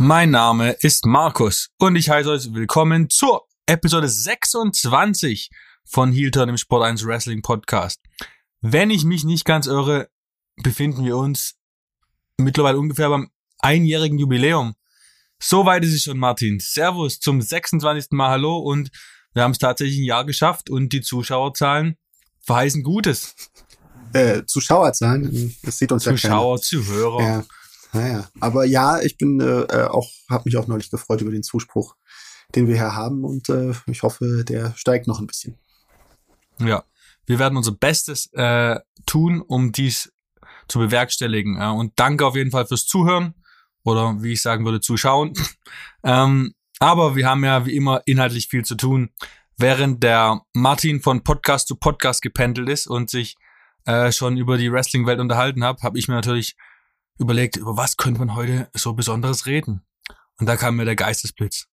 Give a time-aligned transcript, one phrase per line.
[0.00, 5.50] Mein Name ist Markus und ich heiße euch willkommen zur Episode 26
[5.84, 8.00] von Heel Turn im Sport 1 Wrestling Podcast.
[8.60, 10.08] Wenn ich mich nicht ganz irre,
[10.62, 11.56] befinden wir uns
[12.36, 14.76] mittlerweile ungefähr beim einjährigen Jubiläum.
[15.42, 16.60] So weit ist es schon, Martin.
[16.60, 18.12] Servus zum 26.
[18.12, 18.92] Mal Hallo und
[19.34, 21.96] wir haben es tatsächlich ein Jahr geschafft und die Zuschauerzahlen
[22.42, 23.34] verheißen Gutes.
[24.12, 27.20] Äh, Zuschauerzahlen, das sieht uns Zuschauer, ja Zuhörer.
[27.20, 27.44] Ja,
[27.92, 28.28] naja.
[28.40, 31.96] Aber ja, ich bin äh, auch, habe mich auch neulich gefreut über den Zuspruch,
[32.54, 35.56] den wir hier haben und äh, ich hoffe, der steigt noch ein bisschen.
[36.58, 36.84] Ja,
[37.26, 40.12] wir werden unser Bestes äh, tun, um dies
[40.68, 41.60] zu bewerkstelligen.
[41.60, 43.34] Und danke auf jeden Fall fürs Zuhören
[43.84, 45.32] oder wie ich sagen würde, zuschauen.
[46.04, 49.10] ähm, aber wir haben ja wie immer inhaltlich viel zu tun.
[49.56, 53.36] Während der Martin von Podcast zu Podcast gependelt ist und sich
[53.86, 56.56] äh, schon über die Wrestling-Welt unterhalten hat, habe ich mir natürlich
[57.18, 59.82] überlegt, über was könnte man heute so Besonderes reden.
[60.38, 61.66] Und da kam mir der Geistesblitz.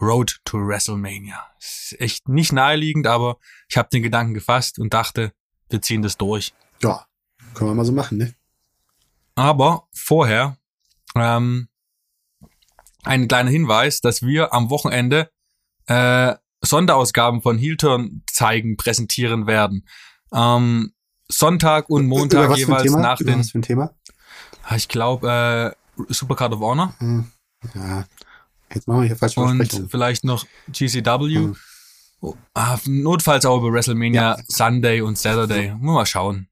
[0.00, 1.46] Road to WrestleMania.
[1.58, 5.32] Ist echt nicht naheliegend, aber ich habe den Gedanken gefasst und dachte,
[5.68, 6.54] wir ziehen das durch.
[6.82, 7.06] Ja,
[7.54, 8.34] können wir mal so machen, ne?
[9.34, 10.56] Aber vorher
[11.14, 11.68] ähm,
[13.04, 15.30] ein kleiner Hinweis, dass wir am Wochenende
[15.86, 19.86] äh, Sonderausgaben von Heel-Turn zeigen, präsentieren werden.
[20.32, 20.92] Ähm,
[21.28, 23.40] Sonntag und Montag jeweils nach den.
[23.40, 23.94] Was für ein Thema?
[24.76, 26.94] Ich glaube, äh, Supercard of Honor.
[26.98, 27.30] Hm,
[27.74, 28.04] ja,
[28.72, 31.34] jetzt machen wir hier falsche Und vielleicht noch GCW.
[31.34, 31.56] Hm.
[32.22, 34.44] Oh, ah, notfalls auch über WrestleMania Ja.
[34.46, 35.74] Sunday und Saturday.
[35.80, 36.48] Mal schauen.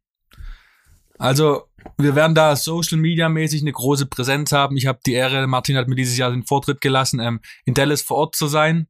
[1.18, 4.76] Also, wir werden da Social Media mäßig eine große Präsenz haben.
[4.76, 8.02] Ich habe die Ehre, Martin hat mir dieses Jahr den Vortritt gelassen, ähm, in Dallas
[8.02, 8.88] vor Ort zu sein.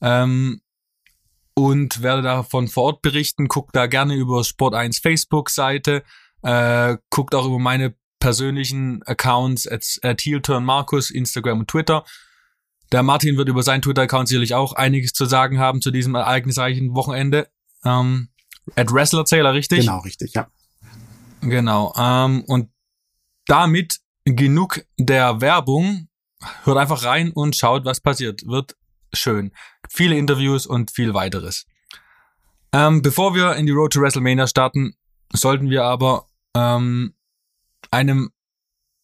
[0.00, 0.60] Ähm,
[1.54, 3.48] und werde davon vor Ort berichten.
[3.48, 6.02] Guckt da gerne über Sport 1 Facebook-Seite.
[6.42, 12.06] Äh, guckt auch über meine persönlichen Accounts at, at Heel-Turn Markus, Instagram und Twitter.
[12.90, 16.94] Der Martin wird über seinen Twitter-Account sicherlich auch einiges zu sagen haben zu diesem ereignisreichen
[16.94, 17.48] Wochenende.
[17.84, 18.30] Ähm,
[18.76, 19.80] at WrestlerZähler, richtig?
[19.80, 20.48] Genau, richtig, ja.
[21.42, 21.92] Genau.
[21.98, 22.70] Ähm, und
[23.46, 26.08] damit genug der Werbung.
[26.64, 28.46] Hört einfach rein und schaut, was passiert.
[28.46, 28.74] Wird
[29.12, 29.52] schön.
[29.90, 31.66] Viele Interviews und viel weiteres.
[32.72, 34.96] Ähm, bevor wir in die Road to WrestleMania starten,
[35.34, 36.26] sollten wir aber
[36.56, 37.14] ähm,
[37.94, 38.32] einem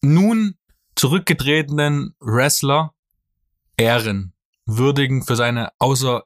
[0.01, 0.57] nun
[0.95, 2.93] zurückgetretenen Wrestler
[3.77, 4.33] ehren,
[4.65, 6.25] würdigen für seine außer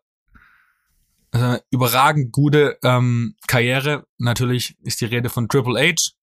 [1.31, 4.07] äh, überragend gute ähm, Karriere.
[4.17, 6.13] Natürlich ist die Rede von Triple H.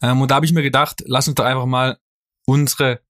[0.00, 1.98] Ähm, und da habe ich mir gedacht, lass uns doch einfach mal
[2.46, 3.02] unsere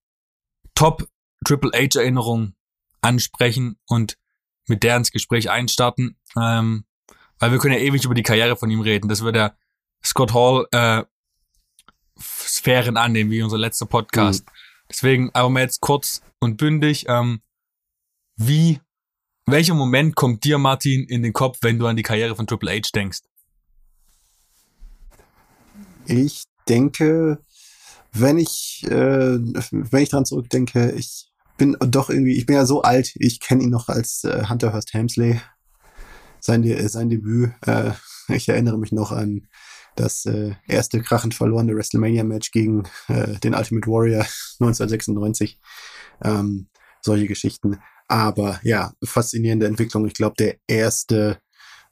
[0.74, 1.08] Top
[1.44, 2.54] Triple H Erinnerung
[3.00, 4.18] ansprechen und
[4.66, 6.18] mit der ins Gespräch einstarten.
[6.36, 6.84] Ähm,
[7.38, 9.08] weil wir können ja ewig über die Karriere von ihm reden.
[9.08, 9.56] Das wird der
[10.02, 11.04] Scott Hall äh,
[12.20, 14.44] Sphären annehmen, wie unser letzter Podcast.
[14.88, 17.40] Deswegen aber mal jetzt kurz und bündig, ähm,
[18.36, 18.80] wie,
[19.46, 22.70] welcher Moment kommt dir, Martin, in den Kopf, wenn du an die Karriere von Triple
[22.70, 23.20] H denkst?
[26.06, 27.38] Ich denke,
[28.12, 32.82] wenn ich, äh, wenn ich dran zurückdenke, ich bin doch irgendwie, ich bin ja so
[32.82, 35.40] alt, ich kenne ihn noch als äh, Hunter Hearst Helmsley,
[36.40, 37.52] sein, De sein Debüt.
[37.66, 37.92] Äh,
[38.28, 39.48] ich erinnere mich noch an
[39.98, 44.20] das äh, erste krachend verlorene WrestleMania-Match gegen äh, den Ultimate Warrior
[44.60, 45.58] 1996.
[46.22, 46.68] Ähm,
[47.02, 47.78] solche Geschichten.
[48.06, 50.06] Aber ja, faszinierende Entwicklung.
[50.06, 51.38] Ich glaube, der erste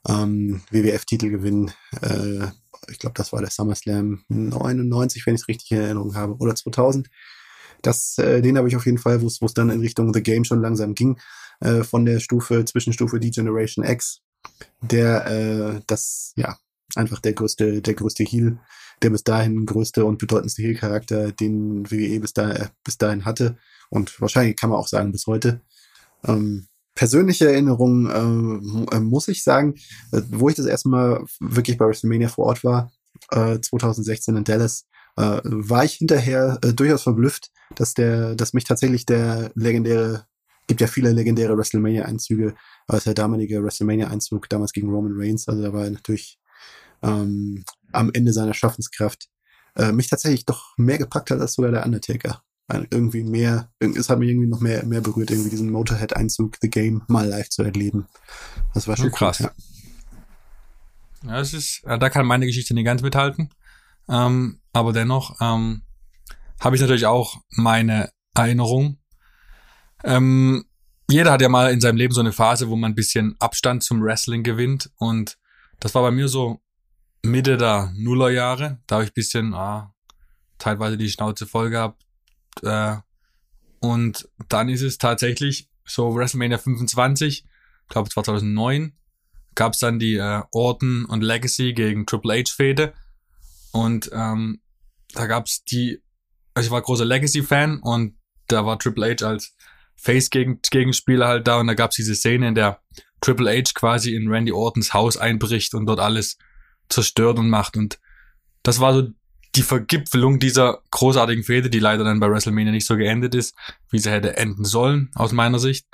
[0.07, 2.47] ähm, WWF-Titelgewinn, äh,
[2.89, 6.55] ich glaube, das war der SummerSlam 99, wenn ich es richtig in Erinnerung habe, oder
[6.55, 7.09] 2000.
[7.81, 10.45] Das, äh, den habe ich auf jeden Fall, wo es dann in Richtung The Game
[10.45, 11.19] schon langsam ging,
[11.59, 14.21] äh, von der Stufe, Zwischenstufe D-Generation X,
[14.81, 16.57] der, äh, das, ja,
[16.95, 18.59] einfach der größte, der größte Heel,
[19.01, 23.57] der bis dahin größte und bedeutendste Heel-Charakter, den WWE bis, da, bis dahin hatte.
[23.89, 25.61] Und wahrscheinlich kann man auch sagen, bis heute.
[26.25, 29.75] Ähm, persönliche Erinnerung äh, äh, muss ich sagen,
[30.11, 32.91] äh, wo ich das erste Mal wirklich bei WrestleMania vor Ort war,
[33.31, 34.85] äh, 2016 in Dallas,
[35.15, 40.25] äh, war ich hinterher äh, durchaus verblüfft, dass der, dass mich tatsächlich der legendäre,
[40.67, 42.55] gibt ja viele legendäre WrestleMania-Einzüge,
[42.87, 46.39] aber der damalige WrestleMania-Einzug damals gegen Roman Reigns, also da war natürlich
[47.01, 49.27] ähm, am Ende seiner Schaffenskraft,
[49.75, 52.41] äh, mich tatsächlich doch mehr gepackt hat als sogar der Undertaker.
[52.67, 56.69] Also irgendwie mehr, es hat mich irgendwie noch mehr, mehr berührt, irgendwie diesen Motorhead-Einzug, The
[56.69, 58.07] Game, mal live zu erleben.
[58.73, 59.39] Das war schon Ja, krass.
[59.39, 59.51] Cool,
[61.23, 61.31] ja.
[61.31, 63.49] Ja, es ist, äh, da kann meine Geschichte nicht ganz mithalten.
[64.09, 65.81] Ähm, aber dennoch ähm,
[66.59, 68.99] habe ich natürlich auch meine Erinnerung.
[70.03, 70.65] Ähm,
[71.09, 73.83] jeder hat ja mal in seinem Leben so eine Phase, wo man ein bisschen Abstand
[73.83, 74.91] zum Wrestling gewinnt.
[74.97, 75.37] Und
[75.79, 76.61] das war bei mir so
[77.27, 78.79] Mitte der Nullerjahre.
[78.87, 79.93] Da habe ich ein bisschen ah,
[80.57, 82.03] teilweise die Schnauze voll gehabt.
[82.63, 82.97] Äh,
[83.79, 88.93] und dann ist es tatsächlich so WrestleMania 25, ich glaube 2009,
[89.55, 92.93] gab es dann die äh, Orton und Legacy gegen Triple H Fehde
[93.71, 94.61] und ähm,
[95.13, 96.01] da gab es die,
[96.53, 99.55] also ich war großer Legacy-Fan und da war Triple H als
[99.95, 102.81] Face-Gegenspieler halt da und da gab es diese Szene, in der
[103.21, 106.37] Triple H quasi in Randy Ortons Haus einbricht und dort alles
[106.89, 107.99] zerstört und macht und
[108.63, 109.07] das war so
[109.55, 113.55] die Vergipfelung dieser großartigen Fehde, die leider dann bei WrestleMania nicht so geendet ist,
[113.89, 115.87] wie sie hätte enden sollen, aus meiner Sicht.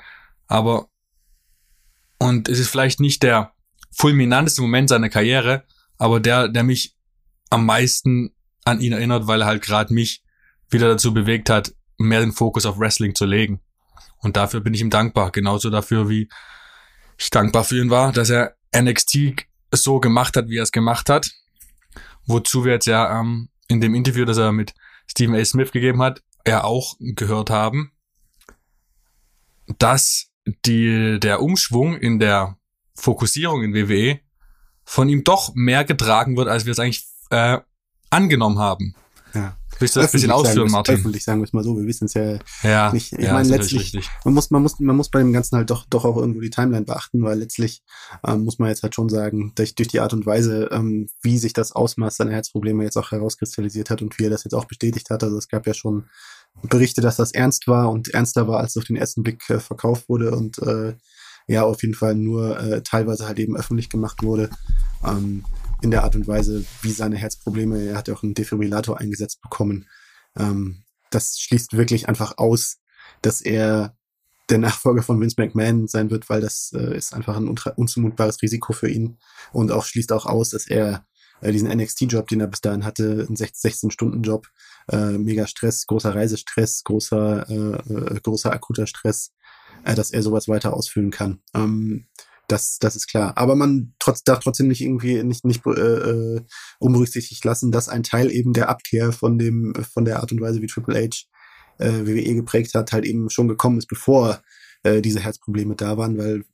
[0.46, 0.88] Aber,
[2.18, 3.52] und es ist vielleicht nicht der
[3.90, 5.64] fulminanteste Moment seiner Karriere,
[5.96, 6.94] aber der, der mich
[7.50, 10.22] am meisten an ihn erinnert, weil er halt gerade mich
[10.68, 13.60] wieder dazu bewegt hat, mehr den Fokus auf Wrestling zu legen.
[14.18, 15.30] Und dafür bin ich ihm dankbar.
[15.30, 16.28] Genauso dafür, wie
[17.18, 19.46] ich dankbar für ihn war, dass er NXT
[19.82, 21.30] so gemacht hat, wie er es gemacht hat.
[22.26, 24.74] Wozu wir jetzt ja ähm, in dem Interview, das er mit
[25.06, 25.44] Stephen A.
[25.44, 27.92] Smith gegeben hat, ja auch gehört haben,
[29.78, 30.30] dass
[30.64, 32.58] die, der Umschwung in der
[32.94, 34.20] Fokussierung in WWE
[34.84, 37.58] von ihm doch mehr getragen wird, als wir es eigentlich äh,
[38.10, 38.94] angenommen haben.
[39.34, 39.56] Ja.
[39.78, 40.94] Willst du das ein bisschen ausführen, Martin?
[40.96, 43.12] Öffentlich sagen wir es mal so, wir wissen es ja, ja nicht.
[43.12, 43.92] Ich ja, meine, letztlich,
[44.24, 46.50] man muss, man muss, man muss bei dem Ganzen halt doch, doch auch irgendwo die
[46.50, 47.82] Timeline beachten, weil letztlich
[48.26, 51.38] ähm, muss man jetzt halt schon sagen, durch, durch die Art und Weise, ähm, wie
[51.38, 54.66] sich das Ausmaß seiner Herzprobleme jetzt auch herauskristallisiert hat und wie er das jetzt auch
[54.66, 55.22] bestätigt hat.
[55.24, 56.04] Also es gab ja schon
[56.62, 59.58] Berichte, dass das ernst war und ernster war, als es auf den ersten Blick äh,
[59.58, 60.94] verkauft wurde und äh,
[61.46, 64.48] ja, auf jeden Fall nur äh, teilweise halt eben öffentlich gemacht wurde.
[65.04, 65.44] Ähm,
[65.84, 69.42] in der Art und Weise, wie seine Herzprobleme, er hat ja auch einen Defibrillator eingesetzt
[69.42, 69.86] bekommen.
[70.34, 72.78] Ähm, das schließt wirklich einfach aus,
[73.20, 73.94] dass er
[74.48, 78.72] der Nachfolger von Vince McMahon sein wird, weil das äh, ist einfach ein unzumutbares Risiko
[78.72, 79.18] für ihn
[79.52, 81.06] und auch schließt auch aus, dass er
[81.42, 84.48] äh, diesen NXT-Job, den er bis dahin hatte, ein 16-Stunden-Job,
[84.90, 89.32] äh, mega Stress, großer Reisestress, großer, äh, äh, großer akuter Stress,
[89.84, 91.40] äh, dass er sowas weiter ausfüllen kann.
[91.54, 92.06] Ähm,
[92.48, 93.32] das, das ist klar.
[93.36, 96.40] Aber man trotz, darf trotzdem nicht irgendwie nicht, nicht äh, äh,
[96.78, 100.60] unberücksichtigt lassen, dass ein Teil eben der Abkehr von dem, von der Art und Weise,
[100.62, 101.26] wie Triple H
[101.78, 104.42] äh, WWE geprägt hat, halt eben schon gekommen ist, bevor
[104.82, 106.44] äh, diese Herzprobleme da waren, weil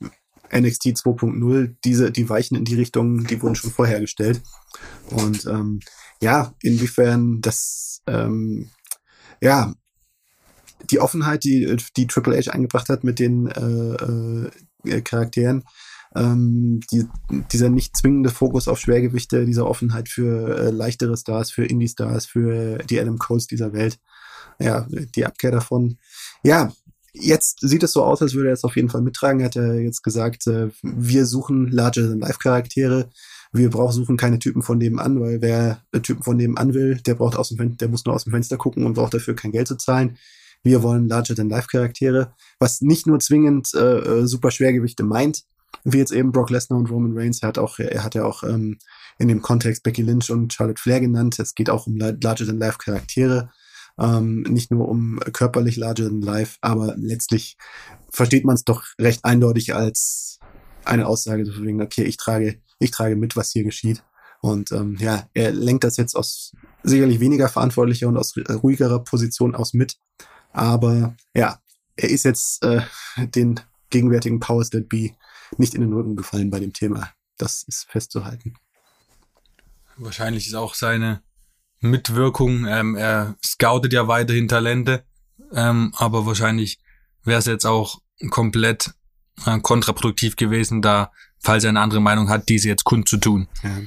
[0.52, 4.42] NXT 2.0, diese, die Weichen in die Richtung, die wurden schon vorhergestellt.
[5.10, 5.80] Und ähm,
[6.20, 8.70] ja, inwiefern das ähm,
[9.40, 9.74] ja
[10.90, 14.50] die Offenheit, die, die Triple H eingebracht hat mit den äh, äh,
[15.04, 15.64] Charakteren,
[16.14, 17.06] ähm, die,
[17.52, 22.78] dieser nicht zwingende Fokus auf Schwergewichte, dieser Offenheit für äh, leichtere Stars, für Indie-Stars, für
[22.78, 23.98] die Adam Coles dieser Welt,
[24.58, 25.98] ja, die Abkehr davon.
[26.42, 26.72] Ja,
[27.12, 29.40] jetzt sieht es so aus, als würde er es auf jeden Fall mittragen.
[29.40, 33.08] Er hat ja jetzt gesagt, äh, wir suchen Larger-than-Life-Charaktere.
[33.52, 37.14] Wir brauchen, suchen keine Typen von nebenan, weil wer äh, Typen von nebenan will, der
[37.14, 39.52] braucht aus dem Fenster, der muss nur aus dem Fenster gucken und braucht dafür kein
[39.52, 40.18] Geld zu zahlen.
[40.62, 45.44] Wir wollen Larger-than-Life-Charaktere, was nicht nur zwingend äh, äh, super Schwergewichte meint,
[45.84, 47.42] wie jetzt eben Brock Lesnar und Roman Reigns.
[47.42, 48.78] Er hat auch, er hat ja auch ähm,
[49.18, 51.38] in dem Kontext Becky Lynch und Charlotte Flair genannt.
[51.38, 53.50] Es geht auch um Larger-than-Life-Charaktere,
[53.98, 57.56] ähm, nicht nur um körperlich Larger-than-Life, aber letztlich
[58.10, 60.38] versteht man es doch recht eindeutig als
[60.84, 64.02] eine Aussage, so wegen, okay, ich trage, ich trage mit, was hier geschieht.
[64.42, 66.52] Und ähm, ja, er lenkt das jetzt aus
[66.82, 69.98] sicherlich weniger verantwortlicher und aus ruhigerer Position aus mit.
[70.52, 71.60] Aber ja,
[71.96, 72.82] er ist jetzt äh,
[73.16, 75.10] den gegenwärtigen Powers That Be
[75.58, 77.10] nicht in den Rücken gefallen bei dem Thema.
[77.36, 78.54] Das ist festzuhalten.
[79.96, 81.22] Wahrscheinlich ist auch seine
[81.80, 85.04] Mitwirkung, ähm, er scoutet ja weiterhin Talente,
[85.52, 86.78] ähm, aber wahrscheinlich
[87.24, 88.92] wäre es jetzt auch komplett
[89.46, 93.48] äh, kontraproduktiv gewesen, da, falls er eine andere Meinung hat, diese jetzt kundzutun.
[93.62, 93.78] Ja.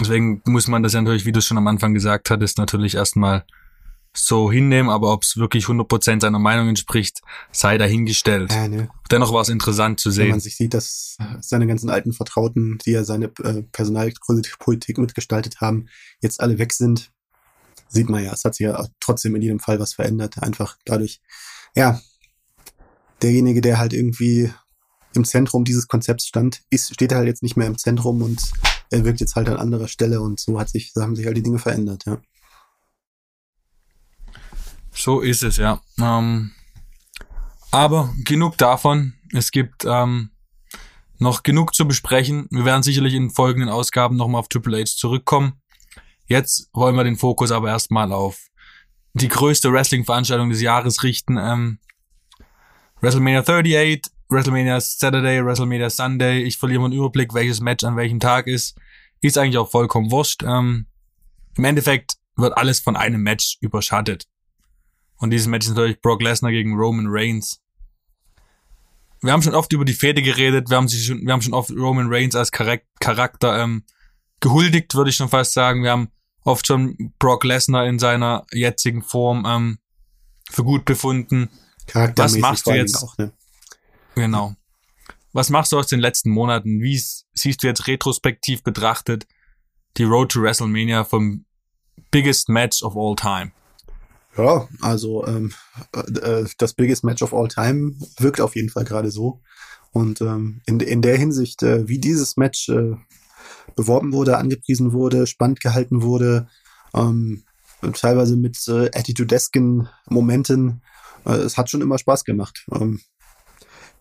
[0.00, 3.44] Deswegen muss man das ja natürlich, wie du schon am Anfang gesagt hattest, natürlich erstmal
[4.16, 7.20] so hinnehmen, aber ob es wirklich 100% seiner Meinung entspricht,
[7.52, 8.52] sei dahingestellt.
[8.52, 8.88] Ja, ne.
[9.10, 10.24] Dennoch war es interessant zu sehen.
[10.24, 15.60] Wenn man sich sieht, dass seine ganzen alten Vertrauten, die ja seine äh, Personalpolitik mitgestaltet
[15.60, 15.86] haben,
[16.20, 17.10] jetzt alle weg sind,
[17.88, 20.42] sieht man ja, es hat sich ja trotzdem in jedem Fall was verändert.
[20.42, 21.20] Einfach dadurch,
[21.74, 22.00] ja,
[23.22, 24.52] derjenige, der halt irgendwie
[25.14, 28.40] im Zentrum dieses Konzepts stand, ist, steht halt jetzt nicht mehr im Zentrum und
[28.90, 31.36] er wirkt jetzt halt an anderer Stelle und so hat sich, so haben sich halt
[31.36, 32.18] die Dinge verändert, ja.
[35.06, 35.80] So ist es, ja.
[36.00, 36.50] Ähm,
[37.70, 39.14] aber genug davon.
[39.32, 40.30] Es gibt ähm,
[41.20, 42.48] noch genug zu besprechen.
[42.50, 45.62] Wir werden sicherlich in folgenden Ausgaben nochmal auf Triple H zurückkommen.
[46.26, 48.48] Jetzt wollen wir den Fokus aber erstmal auf
[49.12, 51.38] die größte Wrestling-Veranstaltung des Jahres richten.
[51.38, 51.78] Ähm,
[53.00, 56.42] WrestleMania 38, WrestleMania Saturday, WrestleMania Sunday.
[56.42, 58.76] Ich verliere meinen Überblick, welches Match an welchem Tag ist.
[59.20, 60.42] Ist eigentlich auch vollkommen wurscht.
[60.42, 60.86] Ähm,
[61.56, 64.26] Im Endeffekt wird alles von einem Match überschattet.
[65.18, 67.62] Und dieses Match ist natürlich Brock Lesnar gegen Roman Reigns.
[69.22, 71.54] Wir haben schon oft über die Fehde geredet, wir haben, sich schon, wir haben schon
[71.54, 73.84] oft Roman Reigns als Charakter ähm,
[74.40, 75.82] gehuldigt, würde ich schon fast sagen.
[75.82, 76.08] Wir haben
[76.44, 79.78] oft schon Brock Lesnar in seiner jetzigen Form ähm,
[80.50, 81.50] für gut befunden.
[81.92, 83.02] Was machst du jetzt?
[83.02, 83.32] Auch, ne?
[84.14, 84.54] Genau.
[85.32, 86.80] Was machst du aus den letzten Monaten?
[86.80, 86.98] Wie
[87.34, 89.26] siehst du jetzt retrospektiv betrachtet
[89.96, 91.44] die Road to WrestleMania vom
[92.10, 93.52] biggest match of all time?
[94.36, 95.52] Ja, also ähm,
[95.94, 99.40] äh, das biggest match of all time wirkt auf jeden Fall gerade so.
[99.92, 102.96] Und ähm, in, in der Hinsicht, äh, wie dieses Match äh,
[103.76, 106.48] beworben wurde, angepriesen wurde, spannend gehalten wurde,
[106.94, 107.44] ähm,
[107.94, 110.82] teilweise mit äh, attitudesken Momenten,
[111.24, 112.66] äh, es hat schon immer Spaß gemacht.
[112.72, 113.00] Ähm,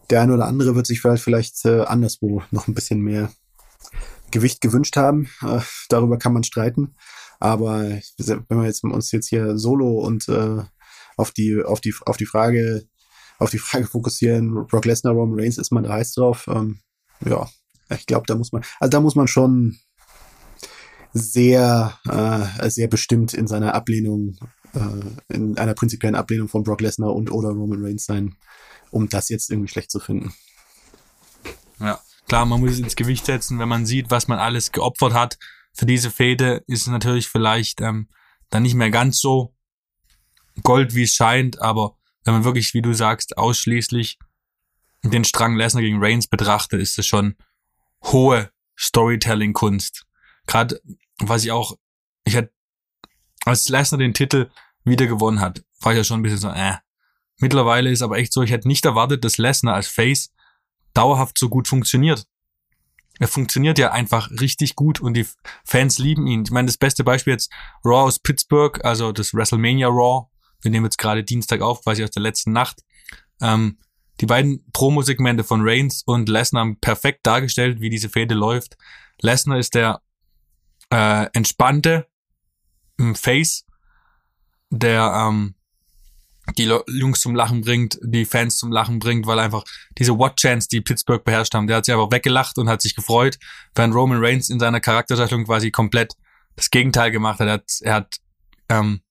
[0.09, 3.31] der eine oder andere wird sich vielleicht, vielleicht äh, anderswo noch ein bisschen mehr
[4.31, 5.29] Gewicht gewünscht haben.
[5.41, 6.95] Äh, darüber kann man streiten.
[7.39, 7.81] Aber
[8.17, 10.63] wenn wir jetzt uns jetzt hier solo und äh,
[11.17, 12.87] auf die auf die auf die Frage
[13.39, 16.47] auf die Frage fokussieren, Brock Lesnar, Roman Reigns, ist man da heiß drauf?
[16.47, 16.79] Ähm,
[17.25, 17.47] ja,
[17.89, 19.77] ich glaube, da muss man, also da muss man schon
[21.13, 24.37] sehr äh, sehr bestimmt in seiner Ablehnung,
[24.73, 28.35] äh, in einer prinzipiellen Ablehnung von Brock Lesnar und oder Roman Reigns sein,
[28.91, 30.33] um das jetzt irgendwie schlecht zu finden.
[31.79, 35.13] Ja, klar, man muss es ins Gewicht setzen, wenn man sieht, was man alles geopfert
[35.13, 35.37] hat
[35.75, 38.09] für diese Fehde ist es natürlich vielleicht ähm,
[38.49, 39.53] dann nicht mehr ganz so
[40.63, 44.17] Gold, wie es scheint, aber wenn man wirklich, wie du sagst, ausschließlich
[45.03, 47.35] den Strang Lesnar gegen Reigns betrachtet, ist es schon
[48.03, 50.05] hohe Storytelling-Kunst.
[50.47, 50.79] Gerade,
[51.19, 51.77] was ich auch,
[52.23, 52.53] ich hatte,
[53.43, 54.49] als Lesnar den Titel
[54.85, 56.77] wieder gewonnen hat, war ich ja schon ein bisschen so, äh.
[57.37, 60.33] Mittlerweile ist aber echt so, ich hätte nicht erwartet, dass Lesnar als Face
[60.93, 62.25] dauerhaft so gut funktioniert
[63.19, 65.25] er funktioniert ja einfach richtig gut und die
[65.63, 66.43] Fans lieben ihn.
[66.43, 67.51] Ich meine, das beste Beispiel jetzt
[67.83, 70.27] Raw aus Pittsburgh, also das WrestleMania Raw.
[70.61, 72.81] Wir nehmen jetzt gerade Dienstag auf, quasi aus der letzten Nacht.
[73.41, 73.77] Ähm,
[74.21, 78.77] die beiden Promo-Segmente von Reigns und Lesnar haben perfekt dargestellt, wie diese Fehde läuft.
[79.21, 80.01] Lesnar ist der
[80.89, 82.07] äh, entspannte
[83.13, 83.65] Face,
[84.69, 85.55] der ähm,
[86.57, 89.63] die Jungs zum Lachen bringt, die Fans zum Lachen bringt, weil einfach
[89.97, 93.37] diese What-Chance, die Pittsburgh beherrscht haben, der hat sich einfach weggelacht und hat sich gefreut,
[93.73, 96.13] während Roman Reigns in seiner Charakterdarstellung quasi komplett
[96.55, 97.47] das Gegenteil gemacht hat.
[97.47, 98.15] Er hat, er hat
[98.69, 99.01] ähm,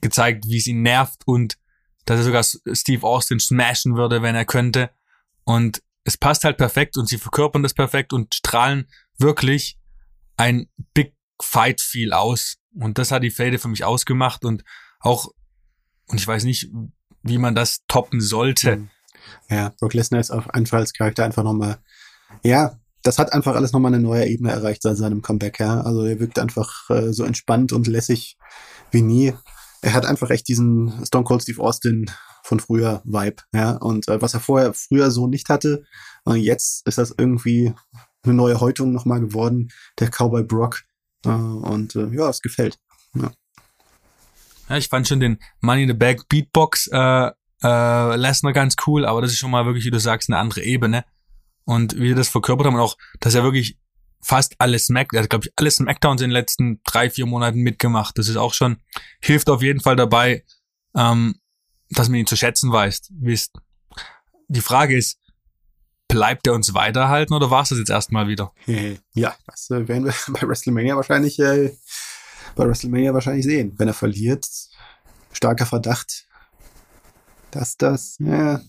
[0.00, 1.56] gezeigt, wie es ihn nervt und
[2.04, 4.90] dass er sogar Steve Austin smashen würde, wenn er könnte.
[5.44, 8.88] Und es passt halt perfekt und sie verkörpern das perfekt und strahlen
[9.18, 9.78] wirklich
[10.36, 12.56] ein Big Fight Feel aus.
[12.74, 14.64] Und das hat die Fade für mich ausgemacht und
[15.00, 15.28] auch
[16.10, 16.70] und ich weiß nicht,
[17.22, 18.72] wie man das toppen sollte.
[18.72, 18.90] Hm.
[19.48, 21.78] Ja, Brock Lesnar ist auf einfach als Charakter einfach nochmal,
[22.42, 25.80] ja, das hat einfach alles nochmal eine neue Ebene erreicht seit seinem Comeback, ja.
[25.80, 28.36] Also er wirkt einfach äh, so entspannt und lässig
[28.90, 29.34] wie nie.
[29.82, 32.10] Er hat einfach echt diesen Stone Cold Steve Austin
[32.42, 33.72] von früher Vibe, ja.
[33.76, 35.84] Und äh, was er vorher früher so nicht hatte,
[36.26, 37.72] äh, jetzt ist das irgendwie
[38.22, 40.82] eine neue Häutung nochmal geworden, der Cowboy Brock.
[41.24, 42.78] Äh, und äh, ja, es gefällt.
[43.14, 43.30] Ja.
[44.70, 47.30] Ja, ich fand schon den Money in the Bag Beatbox äh,
[47.62, 50.62] äh, Lesnar ganz cool, aber das ist schon mal wirklich, wie du sagst, eine andere
[50.62, 51.04] Ebene.
[51.64, 53.78] Und wie wir das verkörpert haben, und auch, dass er wirklich
[54.22, 57.60] fast alles Smack, er hat, glaube ich, alle Smackdowns in den letzten drei, vier Monaten
[57.60, 58.16] mitgemacht.
[58.16, 58.78] Das ist auch schon,
[59.20, 60.44] hilft auf jeden Fall dabei,
[60.94, 61.34] ähm,
[61.90, 63.08] dass man ihn zu schätzen weiß.
[63.10, 63.58] Wisst.
[64.46, 65.18] Die Frage ist,
[66.06, 68.52] bleibt er uns weiterhalten oder war es das jetzt erstmal wieder?
[69.14, 71.76] Ja, das äh, werden wir bei WrestleMania wahrscheinlich äh,
[72.54, 73.74] bei WrestleMania wahrscheinlich sehen.
[73.76, 74.46] Wenn er verliert,
[75.32, 76.26] starker Verdacht,
[77.50, 78.60] dass das, ja,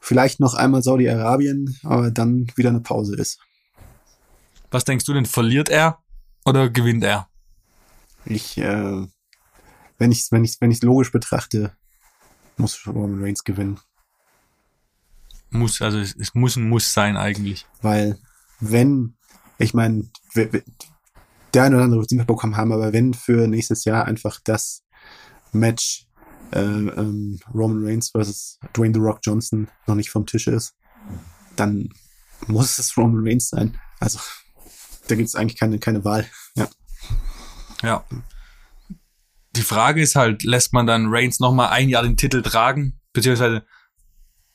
[0.00, 3.40] vielleicht noch einmal Saudi-Arabien, aber dann wieder eine Pause ist.
[4.70, 5.98] Was denkst du denn, verliert er
[6.44, 7.28] oder gewinnt er?
[8.24, 9.06] Ich, äh,
[9.98, 11.72] wenn ich wenn ich wenn logisch betrachte,
[12.56, 13.80] muss Roman Reigns gewinnen.
[15.50, 17.66] Muss, also es, es muss ein Muss sein eigentlich.
[17.82, 18.18] Weil
[18.60, 19.16] wenn,
[19.58, 20.08] ich meine,
[21.56, 24.82] der eine oder andere wird es mitbekommen haben, aber wenn für nächstes Jahr einfach das
[25.52, 26.06] Match
[26.52, 30.74] äh, ähm, Roman Reigns versus Dwayne The Rock Johnson noch nicht vom Tisch ist,
[31.56, 31.88] dann
[32.46, 33.78] muss es Roman Reigns sein.
[34.00, 34.18] Also
[35.08, 36.26] da gibt es eigentlich keine, keine Wahl.
[36.56, 36.68] Ja.
[37.82, 38.04] Ja.
[39.52, 43.00] Die Frage ist halt, lässt man dann Reigns nochmal ein Jahr den Titel tragen?
[43.14, 43.64] Beziehungsweise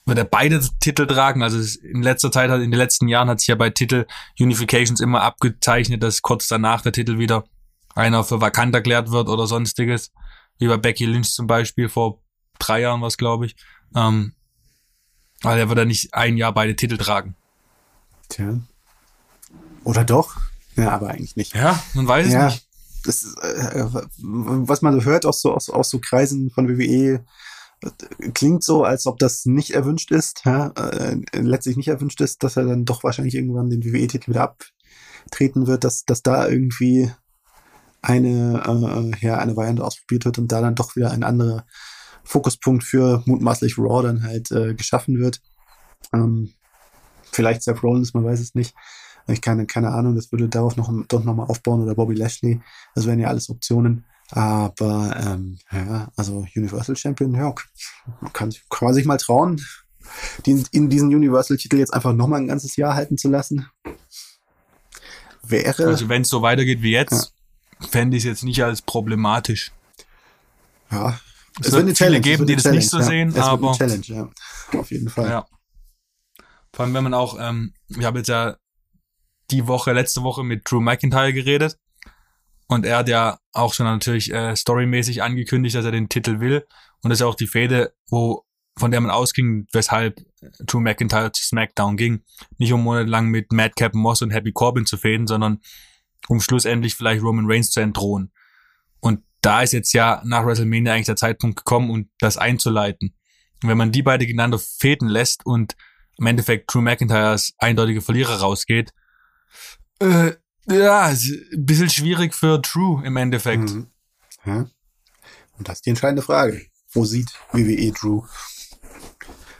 [0.05, 1.43] wird er beide Titel tragen.
[1.43, 4.05] Also in letzter Zeit, in den letzten Jahren hat sich ja bei Titel
[4.39, 7.43] Unifications immer abgezeichnet, dass kurz danach der Titel wieder
[7.96, 10.12] einer für vakant erklärt wird oder sonstiges.
[10.58, 12.22] Wie bei Becky Lynch zum Beispiel vor
[12.60, 13.55] drei Jahren was, glaube ich.
[13.96, 14.34] Ähm,
[15.41, 17.36] weil er wird ja nicht ein Jahr beide Titel tragen.
[18.29, 18.60] Tja.
[19.84, 20.38] Oder doch?
[20.75, 21.55] Ja, aber eigentlich nicht.
[21.55, 22.46] Ja, man weiß es ja.
[22.46, 22.67] nicht.
[23.03, 23.86] das ist, äh,
[24.20, 27.25] was man so hört aus so, aus, aus so Kreisen von WWE,
[28.33, 32.57] klingt so, als ob das nicht erwünscht ist, ja, äh, letztlich nicht erwünscht ist, dass
[32.57, 34.55] er dann doch wahrscheinlich irgendwann den WWE-Titel wieder
[35.25, 37.11] abtreten wird, dass, dass da irgendwie
[38.01, 38.63] eine,
[39.21, 41.65] äh, ja, eine Variante ausprobiert wird und da dann doch wieder ein anderer
[42.23, 45.41] Fokuspunkt für mutmaßlich Raw dann halt äh, geschaffen wird.
[46.13, 46.53] Ähm,
[47.31, 48.75] vielleicht Seth Rollins, man weiß es nicht.
[49.27, 52.61] Ich keine, keine Ahnung, das würde darauf noch, doch nochmal aufbauen oder Bobby Lashley.
[52.95, 54.05] Das wären ja alles Optionen.
[54.31, 57.53] Aber ähm, ja, also Universal Champion, ja,
[58.33, 59.61] kann, kann man sich mal trauen,
[60.45, 63.67] die, in diesen Universal-Titel jetzt einfach nochmal ein ganzes Jahr halten zu lassen.
[65.43, 65.88] Wäre.
[65.88, 67.33] Also wenn es so weitergeht wie jetzt,
[67.81, 67.88] ja.
[67.88, 69.71] fände ich es jetzt nicht als problematisch.
[70.91, 71.19] Ja.
[71.59, 73.03] Es, es wird viele Challenge, geben, die das nicht so ja.
[73.03, 73.77] sehen, es aber.
[73.77, 74.31] Wird eine Challenge,
[74.71, 74.79] ja.
[74.79, 75.29] Auf jeden Fall.
[75.29, 75.45] Ja.
[76.73, 78.55] Vor allem, wenn man auch, ähm, ich habe jetzt ja
[79.50, 81.77] die Woche, letzte Woche mit Drew McIntyre geredet.
[82.72, 86.66] Und er hat ja auch schon natürlich äh, storymäßig angekündigt, dass er den Titel will.
[87.01, 88.46] Und das ist auch die Fehde, wo,
[88.78, 90.22] von der man ausging, weshalb
[90.60, 92.24] Drew McIntyre zu SmackDown ging.
[92.60, 95.60] Nicht um monatelang mit Madcap Moss und Happy Corbin zu fäden, sondern
[96.30, 98.32] um schlussendlich vielleicht Roman Reigns zu entdrohen.
[99.01, 103.13] Und da ist jetzt ja nach WrestleMania eigentlich der Zeitpunkt gekommen, um das einzuleiten.
[103.62, 105.75] Und wenn man die beide gegeneinander fäden lässt und
[106.18, 108.94] im Endeffekt Drew McIntyre als eindeutige Verlierer rausgeht,
[110.00, 110.32] äh,
[110.72, 113.72] ja, ein bisschen schwierig für True im Endeffekt.
[113.72, 113.88] Mhm.
[114.46, 114.68] Ja.
[115.58, 116.66] Und das ist die entscheidende Frage.
[116.92, 118.24] Wo sieht WWE Drew?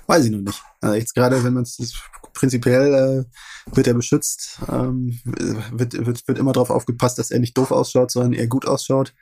[0.08, 0.62] Weiß ich noch nicht.
[0.82, 2.01] Also jetzt gerade, wenn man es
[2.34, 7.58] prinzipiell äh, wird er beschützt, ähm, wird, wird, wird immer darauf aufgepasst, dass er nicht
[7.58, 9.13] doof ausschaut, sondern eher gut ausschaut.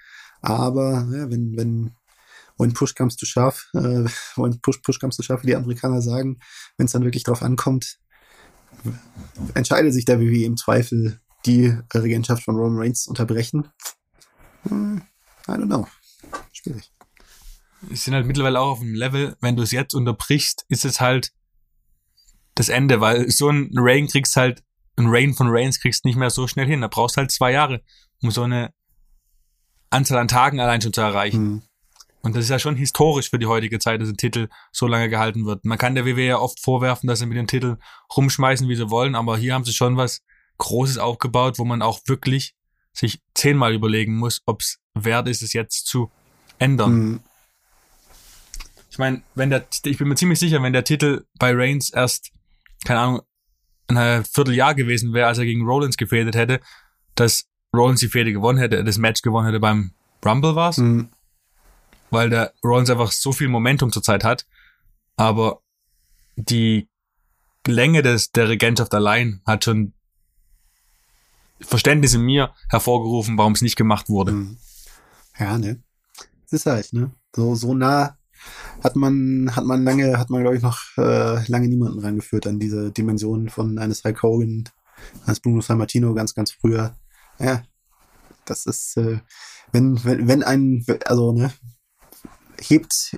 [0.42, 1.92] Aber ja, wenn, wenn
[2.58, 4.06] when push comes to shove, äh,
[4.36, 6.40] when push, push comes to shove, wie die Amerikaner sagen,
[6.78, 8.00] wenn es dann wirklich drauf ankommt,
[9.54, 13.68] entscheidet sich der WWE im Zweifel die Regentschaft von Roman Reigns unterbrechen?
[14.68, 15.02] Hm,
[15.48, 15.88] I don't know.
[16.52, 16.92] Schwierig.
[17.92, 21.00] Es sind halt mittlerweile auch auf einem Level, wenn du es jetzt unterbrichst, ist es
[21.00, 21.32] halt
[22.56, 24.64] das Ende, weil so ein Reign kriegst halt,
[24.98, 26.82] ein Reign von Reigns kriegst nicht mehr so schnell hin.
[26.82, 27.82] Da brauchst halt zwei Jahre,
[28.22, 28.74] um so eine
[29.90, 31.38] Anzahl an Tagen allein schon zu erreichen.
[31.38, 31.62] Hm.
[32.22, 35.08] Und das ist ja schon historisch für die heutige Zeit, dass ein Titel so lange
[35.08, 35.64] gehalten wird.
[35.64, 37.78] Man kann der WWE ja oft vorwerfen, dass sie mit dem Titel
[38.16, 40.22] rumschmeißen, wie sie wollen, aber hier haben sie schon was
[40.60, 42.54] Großes aufgebaut, wo man auch wirklich
[42.94, 46.12] sich zehnmal überlegen muss, ob es wert ist, es jetzt zu
[46.60, 46.94] ändern.
[46.94, 47.20] Mhm.
[48.92, 52.32] Ich meine, wenn der, ich bin mir ziemlich sicher, wenn der Titel bei Reigns erst,
[52.86, 53.22] keine Ahnung,
[53.88, 56.60] ein Vierteljahr gewesen wäre, als er gegen Rollins gefädet hätte,
[57.16, 59.94] dass Rollins die Fehde gewonnen hätte, das Match gewonnen hätte beim
[60.26, 61.10] Rumble war's, mhm.
[62.10, 64.46] weil der Rollins einfach so viel Momentum zurzeit hat,
[65.16, 65.62] aber
[66.36, 66.90] die
[67.68, 69.94] Länge des, der Regentschaft allein hat schon
[71.62, 74.32] Verständnis in mir hervorgerufen, warum es nicht gemacht wurde.
[74.32, 74.58] Mhm.
[75.38, 75.82] Ja, ne?
[76.46, 77.12] Es ist halt, ne?
[77.36, 78.18] So, so nah
[78.84, 82.60] hat man, hat man lange, hat man, glaube ich, noch äh, lange niemanden reingeführt an
[82.60, 84.64] diese Dimension von eines Hulk Hogan,
[85.26, 86.96] eines Bruno San Martino ganz, ganz früher.
[87.40, 87.64] Ja,
[88.46, 89.20] das ist, äh,
[89.72, 91.52] wenn, wenn, wenn ein, also, ne,
[92.60, 93.18] hebt,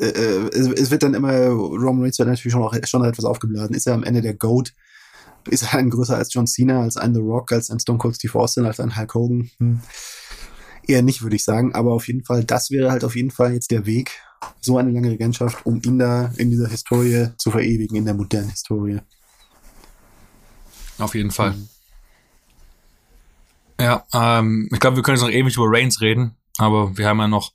[0.00, 3.74] äh, äh es, wird dann immer, Roman Reigns wird natürlich schon, auch, schon etwas aufgeblasen.
[3.74, 4.74] Ist er am Ende der Goat?
[5.48, 8.16] Ist er ein größer als John Cena, als ein The Rock, als ein Stone Cold
[8.16, 9.50] Steve Austin, als ein Hulk Hogan?
[9.58, 9.80] Hm.
[10.86, 11.74] Eher nicht, würde ich sagen.
[11.74, 14.10] Aber auf jeden Fall, das wäre halt auf jeden Fall jetzt der Weg,
[14.60, 18.50] so eine lange Regentschaft, um ihn da in dieser Historie zu verewigen, in der modernen
[18.50, 19.00] Historie.
[20.98, 21.52] Auf jeden Fall.
[21.52, 21.68] Mhm.
[23.80, 27.18] Ja, ähm, ich glaube, wir können jetzt noch ewig über Reigns reden, aber wir haben
[27.18, 27.52] ja noch,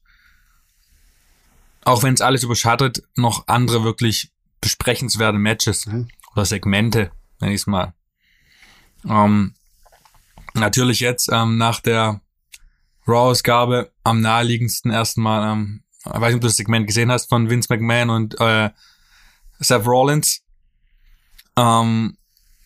[1.85, 6.09] auch wenn es alles überschattet, noch andere wirklich besprechenswerte Matches mhm.
[6.33, 7.93] oder Segmente, nenne ich es mal.
[9.07, 9.53] Ähm,
[10.53, 12.21] natürlich jetzt ähm, nach der
[13.07, 17.49] Raw-Ausgabe am naheliegendsten erstmal, ähm, ich weiß nicht, ob du das Segment gesehen hast von
[17.49, 18.69] Vince McMahon und äh,
[19.59, 20.43] Seth Rollins.
[21.57, 22.17] Ähm,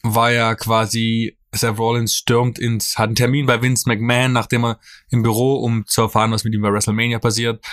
[0.04, 4.80] war ja quasi, Seth Rollins stürmt ins, hat einen Termin bei Vince McMahon, nachdem er
[5.10, 7.64] im Büro, um zu erfahren, was mit ihm bei WrestleMania passiert.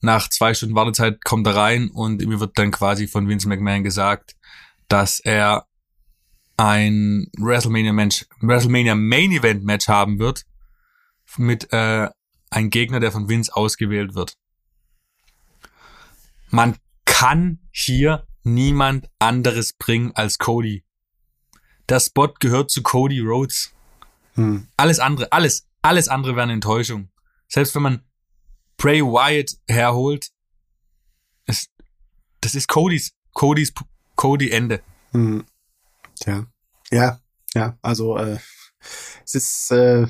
[0.00, 3.84] Nach zwei Stunden Wartezeit kommt er rein und ihm wird dann quasi von Vince McMahon
[3.84, 4.36] gesagt,
[4.88, 5.66] dass er
[6.56, 10.44] ein WrestleMania Match, WrestleMania Main Event Match haben wird
[11.36, 12.08] mit äh,
[12.50, 14.36] einem Gegner, der von Vince ausgewählt wird.
[16.50, 20.84] Man kann hier niemand anderes bringen als Cody.
[21.88, 23.72] Der Spot gehört zu Cody Rhodes.
[24.34, 24.68] Hm.
[24.76, 27.10] Alles andere, alles, alles andere wäre eine Enttäuschung.
[27.48, 28.04] Selbst wenn man
[28.76, 30.30] Bray Wyatt herholt,
[31.46, 31.68] es,
[32.40, 33.72] das ist Codys, Codys,
[34.14, 34.82] Cody Ende.
[35.12, 35.44] Hm.
[36.20, 36.46] Tja.
[36.90, 37.20] Ja,
[37.54, 38.38] ja, also äh,
[39.24, 40.06] es ist, äh,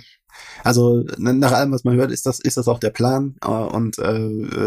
[0.65, 3.99] Also nach allem, was man hört, ist das ist das auch der Plan äh, und
[3.99, 4.19] äh,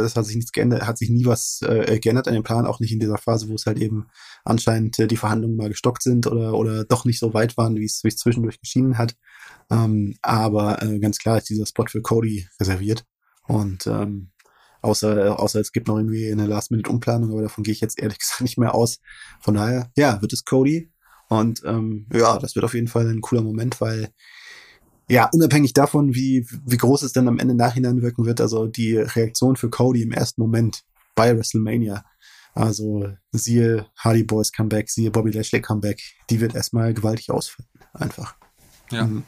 [0.06, 2.80] es hat sich nichts geändert, hat sich nie was äh, geändert an dem Plan, auch
[2.82, 4.08] nicht in dieser Phase, wo es halt eben
[4.46, 7.86] anscheinend äh, die Verhandlungen mal gestockt sind oder oder doch nicht so weit waren, wie
[7.86, 9.16] es es zwischendurch geschienen hat.
[9.72, 13.06] Ähm, aber äh, ganz klar ist dieser Spot für Cody reserviert
[13.48, 14.32] und ähm,
[14.82, 18.42] außer außer es gibt noch irgendwie eine Last-Minute-Umplanung, aber davon gehe ich jetzt ehrlich gesagt
[18.42, 19.00] nicht mehr aus.
[19.42, 20.92] Von daher, ja, wird es Cody
[21.30, 24.12] und ähm, ja, das wird auf jeden Fall ein cooler Moment, weil
[25.08, 28.98] ja, unabhängig davon, wie, wie groß es dann am Ende nachhinein wirken wird, also die
[28.98, 30.84] Reaktion für Cody im ersten Moment
[31.16, 32.04] bei WrestleMania,
[32.54, 38.36] also siehe Hardy Boys Comeback, siehe Bobby Lashley Comeback, die wird erstmal gewaltig ausfallen, einfach.
[38.92, 39.06] Ja.
[39.06, 39.24] Mhm.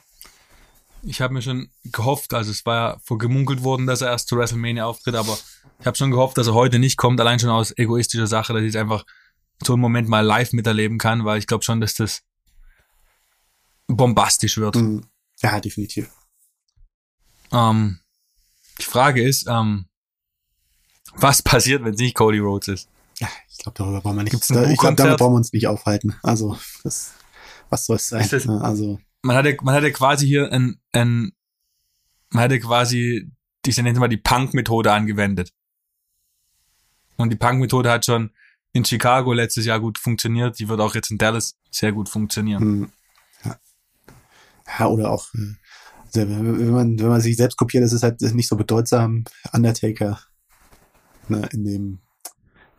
[1.03, 4.37] Ich habe mir schon gehofft, also es war ja vorgemunkelt worden, dass er erst zu
[4.37, 5.35] WrestleMania auftritt, aber
[5.79, 8.61] ich habe schon gehofft, dass er heute nicht kommt, allein schon aus egoistischer Sache, dass
[8.61, 9.03] ich einfach
[9.63, 12.23] so einen Moment mal live miterleben kann, weil ich glaube schon, dass das
[13.87, 14.75] bombastisch wird.
[14.75, 15.05] Mhm.
[15.41, 16.09] Ja, definitiv.
[17.51, 17.99] Ähm,
[18.79, 19.85] die Frage ist, ähm,
[21.13, 22.89] was passiert, wenn es nicht Cody Rhodes ist?
[23.19, 24.49] Ja, ich glaube, darüber brauchen wir nicht.
[24.49, 26.15] Da, ich glaube, damit brauchen wir uns nicht aufhalten.
[26.23, 27.13] Also, das,
[27.69, 28.27] was soll es sein?
[28.29, 31.33] Das, also, man hatte, man hatte quasi hier ein, ein
[32.29, 33.29] man hatte quasi,
[33.65, 35.53] ich nenne mal die Punk-Methode angewendet.
[37.17, 38.31] Und die Punk-Methode hat schon
[38.73, 40.59] in Chicago letztes Jahr gut funktioniert.
[40.59, 42.61] Die wird auch jetzt in Dallas sehr gut funktionieren.
[42.61, 42.91] Hm.
[44.79, 45.55] Ja, oder auch, äh,
[46.13, 49.25] wenn man, wenn man sich selbst kopiert, ist halt nicht so bedeutsam.
[49.51, 50.19] Undertaker,
[51.27, 51.99] ne, in dem,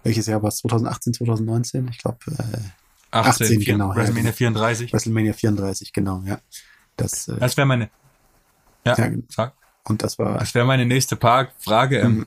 [0.02, 0.59] welches Jahr war es?
[0.59, 1.88] 2018, 2019?
[1.88, 2.59] Ich glaube, äh,
[3.11, 3.94] 18, 18 genau.
[3.94, 4.92] WrestleMania 34.
[4.92, 6.40] WrestleMania 34, genau, ja.
[6.96, 7.90] Das, äh, das wäre meine,
[8.85, 9.55] ja, ja, sag.
[9.85, 10.38] Und das war.
[10.38, 11.98] Das wäre meine nächste Frage.
[11.98, 12.26] Ähm, mhm.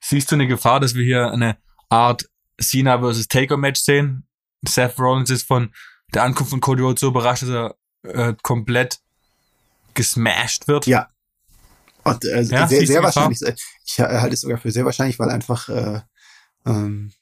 [0.00, 1.56] siehst du eine Gefahr, dass wir hier eine
[1.88, 2.28] Art
[2.60, 4.26] Cena versus Taker Match sehen?
[4.66, 5.72] Seth Rollins ist von
[6.14, 9.00] der Ankunft von Cody Rhodes so überrascht, dass er äh, komplett
[9.94, 10.86] gesmashed wird.
[10.86, 11.08] Ja.
[12.04, 13.42] Und äh, ja, sehr, sehr wahrscheinlich.
[13.42, 16.00] Äh, ich halte es sogar für sehr wahrscheinlich, weil einfach äh,
[16.66, 17.12] ähm,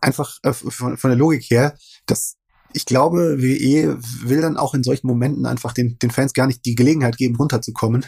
[0.00, 2.36] einfach äh, von, von der Logik her, dass
[2.72, 6.64] ich glaube, WE will dann auch in solchen Momenten einfach den, den Fans gar nicht
[6.64, 8.06] die Gelegenheit geben, runterzukommen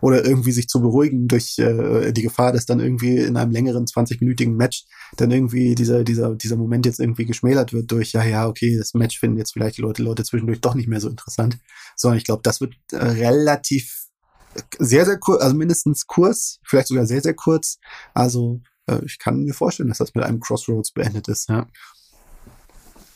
[0.00, 3.86] oder irgendwie sich zu beruhigen durch äh, die Gefahr, dass dann irgendwie in einem längeren
[3.86, 4.84] 20-minütigen Match
[5.16, 8.94] dann irgendwie dieser, dieser, dieser Moment jetzt irgendwie geschmälert wird durch, ja, ja, okay, das
[8.94, 11.58] Match finden jetzt vielleicht die Leute, Leute zwischendurch doch nicht mehr so interessant.
[11.96, 14.08] Sondern ich glaube, das wird äh, relativ
[14.78, 17.78] sehr, sehr kurz, also mindestens kurz, vielleicht sogar sehr, sehr kurz.
[18.14, 21.66] Also äh, ich kann mir vorstellen, dass das mit einem Crossroads beendet ist, ja.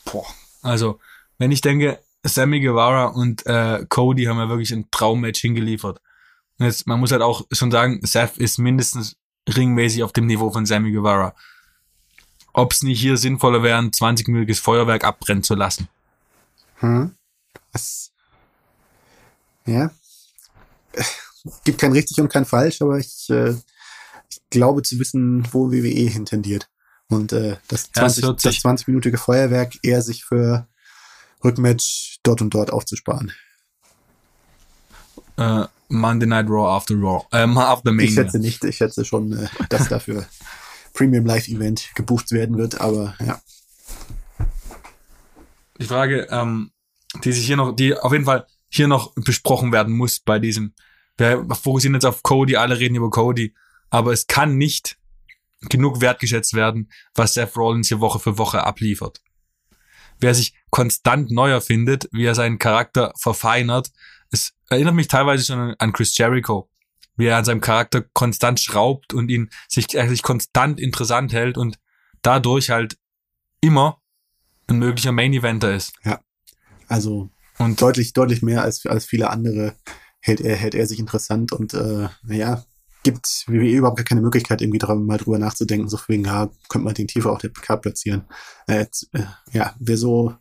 [0.05, 0.25] Boah.
[0.61, 0.99] Also,
[1.37, 5.99] wenn ich denke, Sammy Guevara und äh, Cody haben ja wirklich ein Traummatch hingeliefert.
[6.59, 9.15] Und jetzt, man muss halt auch schon sagen, Seth ist mindestens
[9.53, 11.35] ringmäßig auf dem Niveau von Sammy Guevara.
[12.53, 15.89] Ob es nicht hier sinnvoller wäre, ein 20-minütiges Feuerwerk abbrennen zu lassen.
[16.75, 17.15] Hm.
[17.71, 18.11] Was?
[19.65, 19.91] Ja.
[21.63, 23.55] Gibt kein richtig und kein falsch, aber ich, äh,
[24.29, 26.69] ich glaube zu wissen, wo WWE hintendiert.
[27.09, 30.67] Und äh, das 20, ja, das 20-minütige Feuerwerk eher sich für
[31.43, 33.33] Rückmatch dort und dort aufzusparen.
[35.37, 38.09] Äh, Monday Night Raw after Raw, ähm, after Mania.
[38.09, 40.25] Ich schätze nicht, ich schätze schon, äh, dass dafür
[40.93, 43.41] Premium Live Event gebucht werden wird, aber ja.
[45.79, 46.71] Die Frage, ähm,
[47.23, 50.73] die sich hier noch, die auf jeden Fall hier noch besprochen werden muss bei diesem,
[51.17, 53.53] wir fokussieren jetzt auf Cody, alle reden über Cody,
[53.89, 54.97] aber es kann nicht
[55.69, 59.21] genug wertgeschätzt werden, was Seth Rollins hier Woche für Woche abliefert.
[60.19, 63.91] Wer sich konstant neu erfindet, wie er seinen Charakter verfeinert,
[64.33, 66.69] es erinnert mich teilweise schon an Chris Jericho,
[67.15, 71.79] wie er an seinem Charakter konstant schraubt und ihn sich, sich konstant interessant hält und
[72.21, 72.97] dadurch halt
[73.61, 74.01] immer
[74.67, 75.93] ein möglicher Main Eventer ist.
[76.03, 76.19] Ja.
[76.87, 79.75] Also und deutlich, deutlich mehr als, als viele andere
[80.19, 82.63] hält er, hält er sich interessant und äh, naja,
[83.03, 86.85] gibt WWE überhaupt gar keine Möglichkeit, irgendwie drüber, mal drüber nachzudenken, so wegen, ja, könnte
[86.85, 88.25] man den tiefer auf der Card platzieren.
[88.65, 90.33] Äh, äh, ja, wer so,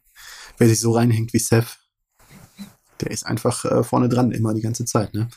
[0.58, 1.78] wer sich so reinhängt wie Seth,
[3.02, 5.28] der ist einfach äh, vorne dran, immer die ganze Zeit, ne?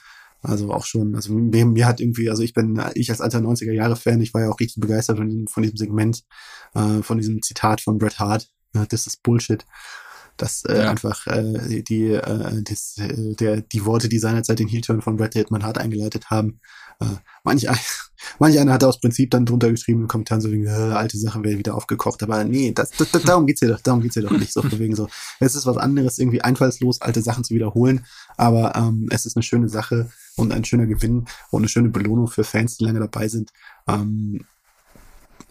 [0.42, 3.72] Also auch schon, also mir, mir hat irgendwie, also ich bin, ich als alter 90er
[3.72, 6.24] Jahre Fan, ich war ja auch richtig begeistert von diesem, von diesem Segment,
[6.76, 9.66] äh, von diesem Zitat von Bret Hart, äh, das ist Bullshit.
[10.38, 10.92] Das äh, ja.
[10.92, 15.34] einfach äh, die, äh, das, äh, der, die Worte, die seinerzeit den Heel-Turn von Bret
[15.34, 16.60] Hitman Hart eingeleitet haben,
[17.00, 17.06] äh,
[17.44, 17.78] manch, ein,
[18.40, 21.44] manch einer hat aus Prinzip dann drunter geschrieben in Kommentaren so wegen, äh, alte Sachen
[21.44, 22.24] werden wieder aufgekocht.
[22.24, 24.64] Aber nee, das, das, das, darum geht's ja doch, darum geht's ja doch nicht so
[24.80, 25.08] wegen so.
[25.40, 28.06] Es ist was anderes, irgendwie einfallslos alte Sachen zu wiederholen.
[28.38, 32.28] Aber ähm, es ist eine schöne Sache und ein schöner Gewinn und eine schöne Belohnung
[32.28, 33.52] für Fans, die lange dabei sind.
[33.88, 34.46] Ähm,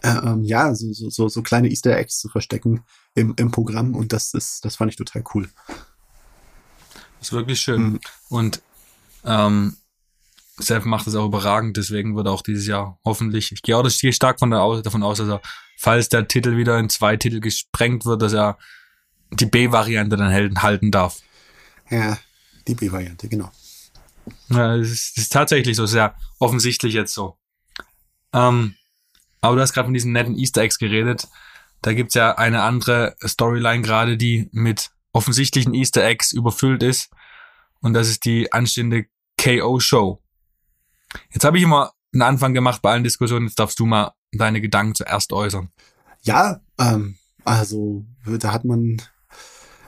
[0.01, 2.83] äh, ähm, ja, so, so, so, so kleine Easter Eggs zu verstecken
[3.15, 5.49] im, im Programm und das ist, das fand ich total cool.
[7.19, 7.81] Das ist wirklich schön.
[7.81, 7.99] Mhm.
[8.29, 8.61] Und
[9.25, 9.75] Ähm,
[10.57, 13.83] Seth macht das auch überragend, deswegen wird er auch dieses Jahr hoffentlich, ich gehe auch
[13.83, 15.41] das stark von der, davon aus, dass er,
[15.77, 18.57] falls der Titel wieder in zwei Titel gesprengt wird, dass er
[19.31, 21.19] die B-Variante dann halten, darf.
[21.89, 22.17] Ja,
[22.67, 23.51] die B-Variante, genau.
[24.49, 27.37] Ja, das ist, das ist tatsächlich so sehr offensichtlich jetzt so.
[28.33, 28.75] Ähm,
[29.41, 31.27] aber du hast gerade von diesen netten Easter Eggs geredet.
[31.81, 37.11] Da gibt's ja eine andere Storyline gerade, die mit offensichtlichen Easter Eggs überfüllt ist.
[37.81, 39.05] Und das ist die anstehende
[39.39, 40.21] KO-Show.
[41.31, 43.47] Jetzt habe ich immer einen Anfang gemacht bei allen Diskussionen.
[43.47, 45.69] Jetzt darfst du mal deine Gedanken zuerst äußern.
[46.21, 49.01] Ja, ähm, also da hat man,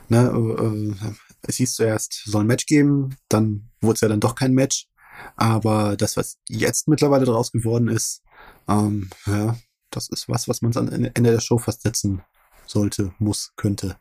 [0.08, 1.12] ne, äh,
[1.42, 4.88] es hieß zuerst, soll ein Match geben, dann wurde es ja dann doch kein Match.
[5.36, 8.22] Aber das, was jetzt mittlerweile daraus geworden ist,
[8.68, 9.56] ähm, ja,
[9.90, 12.22] das ist was, was man am Ende der Show fast setzen
[12.66, 13.96] sollte, muss, könnte,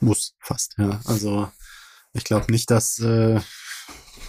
[0.00, 0.76] muss fast.
[0.78, 1.50] Ja, also
[2.12, 3.40] ich glaube nicht, dass äh,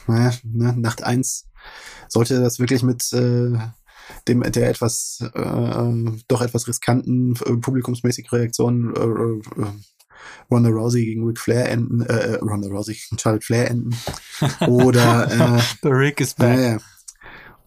[0.07, 1.47] naja, ne, Nacht eins
[2.07, 3.57] sollte das wirklich mit äh,
[4.27, 9.67] dem der etwas äh, doch etwas riskanten äh, publikumsmäßigen Reaktion äh, äh,
[10.49, 13.95] Ronda Rousey gegen Ric Flair enden, äh, Ronda Rousey gegen Charlotte Flair enden
[14.67, 16.57] oder äh, The Rick is back.
[16.57, 16.79] äh,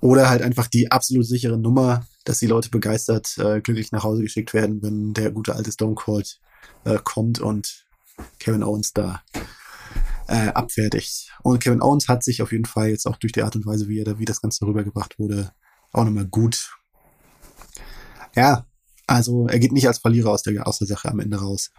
[0.00, 4.22] oder halt einfach die absolut sichere Nummer, dass die Leute begeistert äh, glücklich nach Hause
[4.22, 6.40] geschickt werden, wenn der gute alte Stone Cold
[6.84, 7.86] äh, kommt und
[8.38, 9.22] Kevin Owens da
[10.28, 11.32] äh, abfertigt.
[11.42, 13.88] Und Kevin Owens hat sich auf jeden Fall jetzt auch durch die Art und Weise,
[13.88, 15.52] wie er da, wie das Ganze rübergebracht wurde,
[15.92, 16.76] auch nochmal gut.
[18.36, 18.66] Ja,
[19.06, 21.70] also er geht nicht als Verlierer aus der, aus der Sache am Ende raus.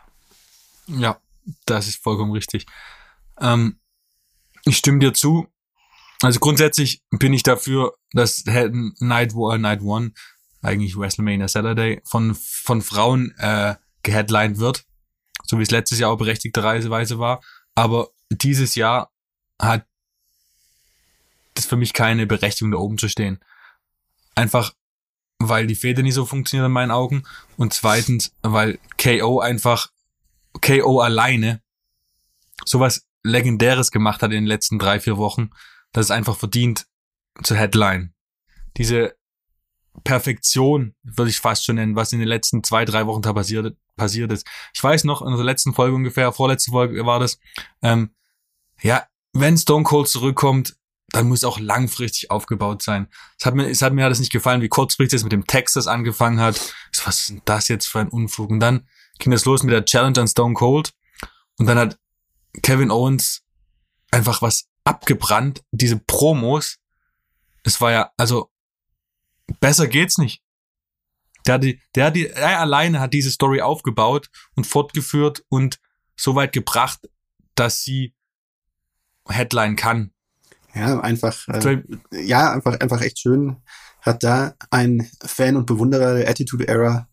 [0.88, 1.22] Ja,
[1.66, 2.66] das ist vollkommen richtig.
[3.40, 3.80] Ähm,
[4.66, 5.48] ich stimme dir zu.
[6.22, 10.12] Also grundsätzlich bin ich dafür, dass Night, War, Night One,
[10.62, 14.84] eigentlich WrestleMania Saturday, von, von Frauen äh, geheadlined wird.
[15.46, 17.42] So wie es letztes Jahr auch berechtigte Reiseweise war.
[17.76, 19.12] Aber dieses Jahr
[19.60, 19.86] hat
[21.54, 23.40] das für mich keine Berechtigung, da oben zu stehen.
[24.36, 24.74] Einfach,
[25.40, 27.24] weil die Feder nicht so funktioniert in meinen Augen.
[27.58, 29.90] Und zweitens, weil KO einfach,
[30.62, 31.62] KO alleine
[32.66, 35.50] sowas Legendäres gemacht hat in den letzten drei, vier Wochen,
[35.92, 36.88] dass es einfach verdient
[37.44, 38.14] zur Headline.
[38.78, 39.16] Diese
[40.04, 43.76] Perfektion, würde ich fast schon nennen, was in den letzten zwei, drei Wochen da passiert,
[43.96, 44.48] passiert ist.
[44.74, 47.40] Ich weiß noch, in unserer letzten Folge ungefähr, vorletzte Folge war das,
[47.82, 48.12] ähm,
[48.82, 50.76] ja, wenn Stone Cold zurückkommt,
[51.12, 53.08] dann muss auch langfristig aufgebaut sein.
[53.38, 55.88] Es hat mir, es hat mir das nicht gefallen, wie kurzfristig es mit dem Texas
[55.88, 56.74] angefangen hat.
[57.04, 58.50] Was ist denn das jetzt für ein Unfug?
[58.50, 58.88] Und dann
[59.18, 60.94] ging das los mit der Challenge an Stone Cold.
[61.58, 62.00] Und dann hat
[62.62, 63.44] Kevin Owens
[64.12, 65.64] einfach was abgebrannt.
[65.72, 66.78] Diese Promos.
[67.64, 68.52] Es war ja, also,
[69.60, 70.42] besser geht's nicht.
[71.46, 75.80] Der, hat die, der, hat die, er alleine hat diese Story aufgebaut und fortgeführt und
[76.16, 77.00] so weit gebracht,
[77.56, 78.14] dass sie
[79.30, 80.12] Headline kann.
[80.74, 83.58] Ja, einfach, äh, ja, einfach, einfach echt schön.
[84.02, 87.08] Hat da ein Fan und Bewunderer der Attitude Era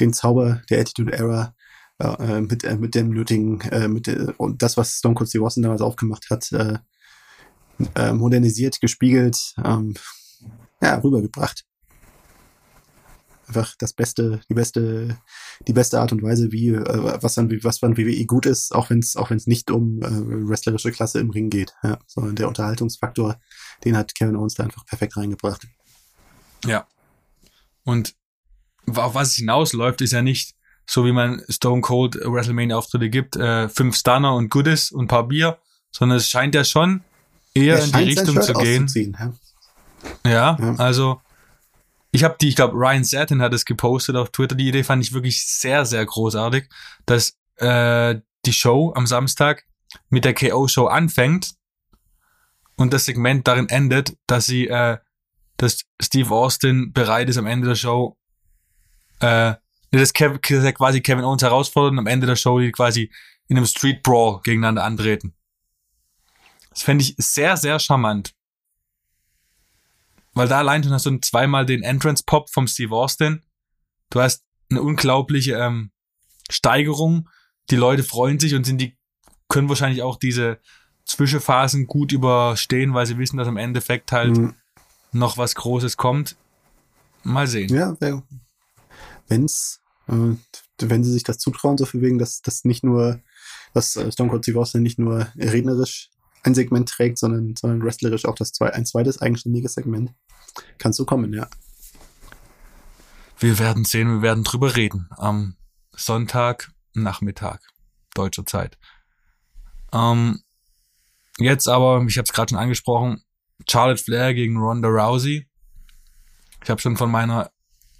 [0.00, 1.54] den Zauber der Attitude Era
[1.98, 5.44] äh, mit, äh, mit dem nötigen, äh, mit der, und das, was Stone Cold Steve
[5.44, 6.78] Austin damals aufgemacht hat, äh,
[7.94, 9.94] äh, modernisiert, gespiegelt, ähm,
[10.82, 11.64] ja, rübergebracht.
[13.46, 15.18] Einfach das Beste, die beste,
[15.66, 18.90] die beste Art und Weise, wie äh, was dann, was beim WWE gut ist, auch
[18.90, 20.08] wenn es, auch wenn es nicht um äh,
[20.48, 23.38] wrestlerische Klasse im Ring geht, ja, sondern der Unterhaltungsfaktor,
[23.84, 25.66] den hat Kevin Owens da einfach perfekt reingebracht.
[26.64, 26.86] Ja.
[27.84, 28.14] Und
[28.94, 30.56] auf was es hinausläuft, ist ja nicht
[30.88, 35.08] so wie man Stone Cold WrestleMania Auftritte gibt, äh, fünf Stunner und Goodies und ein
[35.08, 35.58] paar Bier,
[35.90, 37.02] sondern es scheint ja schon
[37.54, 38.86] eher in die Richtung zu gehen.
[40.24, 40.74] Ja, Ja.
[40.78, 41.20] also
[42.16, 44.54] ich habe die, ich glaube Ryan Satin hat es gepostet auf Twitter.
[44.54, 46.66] Die Idee fand ich wirklich sehr, sehr großartig,
[47.04, 49.64] dass äh, die Show am Samstag
[50.08, 51.54] mit der KO-Show anfängt
[52.76, 54.96] und das Segment darin endet, dass sie, äh,
[55.58, 58.16] dass Steve Austin bereit ist am Ende der Show,
[59.20, 59.54] äh,
[59.90, 63.12] dass Kev, quasi Kevin Owens herausfordert und am Ende der Show die quasi
[63.48, 65.34] in einem Street Brawl gegeneinander antreten.
[66.70, 68.34] Das fände ich sehr, sehr charmant.
[70.36, 73.42] Weil da allein schon hast du zweimal den Entrance-Pop vom Steve Austin.
[74.10, 75.90] Du hast eine unglaubliche ähm,
[76.50, 77.30] Steigerung.
[77.70, 78.98] Die Leute freuen sich und sind die,
[79.48, 80.60] können wahrscheinlich auch diese
[81.06, 84.54] Zwischenphasen gut überstehen, weil sie wissen, dass im Endeffekt halt Mhm.
[85.12, 86.36] noch was Großes kommt.
[87.22, 87.74] Mal sehen.
[87.74, 87.96] Ja,
[89.28, 90.34] wenn's, äh,
[90.80, 93.20] wenn sie sich das zutrauen, so viel wegen, dass das nicht nur,
[93.72, 96.10] dass äh, Stone Cold Steve Austin nicht nur rednerisch
[96.46, 100.14] ein Segment trägt, sondern, sondern wrestlerisch auch das zwei, ein zweites eigenständiges Segment.
[100.78, 101.48] Kann so kommen, ja.
[103.38, 105.08] Wir werden sehen, wir werden drüber reden.
[105.10, 105.56] Am
[105.94, 107.60] Sonntag Nachmittag
[108.14, 108.78] deutscher Zeit.
[109.92, 110.40] Ähm,
[111.38, 113.22] jetzt aber, ich habe es gerade schon angesprochen,
[113.68, 115.46] Charlotte Flair gegen Ronda Rousey.
[116.62, 117.50] Ich habe schon von meiner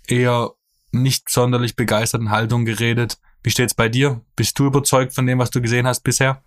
[0.06, 0.52] eher
[0.92, 3.18] nicht sonderlich begeisterten Haltung geredet.
[3.42, 4.24] Wie steht's bei dir?
[4.36, 6.42] Bist du überzeugt von dem, was du gesehen hast bisher?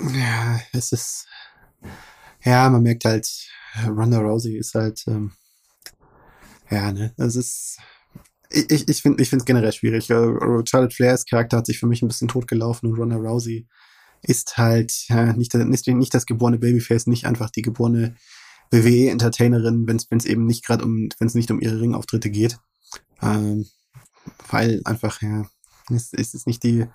[0.00, 1.26] Ja, es ist.
[2.42, 3.28] Ja, man merkt halt,
[3.86, 5.02] Ronda Rousey ist halt.
[5.06, 5.32] Ähm,
[6.70, 7.78] ja, ne, es ist.
[8.50, 10.10] Ich, ich finde es generell schwierig.
[10.10, 13.68] Äh, Charlotte Flairs Charakter hat sich für mich ein bisschen totgelaufen und Ronda Rousey
[14.22, 18.16] ist halt ja, nicht, nicht, nicht das geborene Babyface, nicht einfach die geborene
[18.70, 22.58] WWE-Entertainerin, wenn es eben nicht gerade um, wenn es nicht um ihre Ringauftritte geht.
[23.22, 23.66] Ähm,
[24.50, 25.46] weil einfach, ja,
[25.90, 26.86] es, es ist nicht die,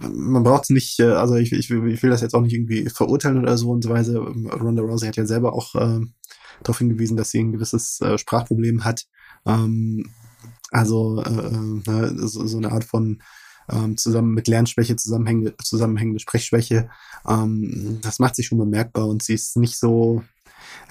[0.00, 2.88] man braucht es nicht, äh, also ich, ich, ich will das jetzt auch nicht irgendwie
[2.88, 4.18] verurteilen oder so und so weiter.
[4.18, 6.00] Ronda Rousey hat ja selber auch äh,
[6.62, 9.06] darauf hingewiesen, dass sie ein gewisses äh, Sprachproblem hat.
[9.46, 10.10] Ähm,
[10.70, 13.22] also äh, äh ne, so, so eine Art von
[13.70, 16.88] ähm, zusammen mit Lernschwäche zusammenhängende, zusammenhängende Sprechschwäche.
[17.26, 20.22] Ähm, das macht sich schon bemerkbar und sie ist nicht so,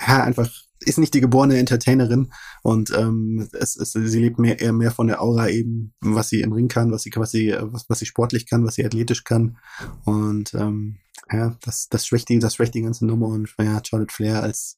[0.07, 0.51] ja, einfach
[0.85, 2.31] ist nicht die geborene Entertainerin
[2.63, 6.41] und ähm, es, es, sie lebt mehr, eher mehr von der Aura eben, was sie
[6.41, 9.57] im Ring kann, was sie, was was, was sie sportlich kann, was sie athletisch kann.
[10.05, 10.97] Und ähm,
[11.31, 14.77] ja, das, das schwächt die, das schwächt die ganze Nummer und ja, Charlotte Flair als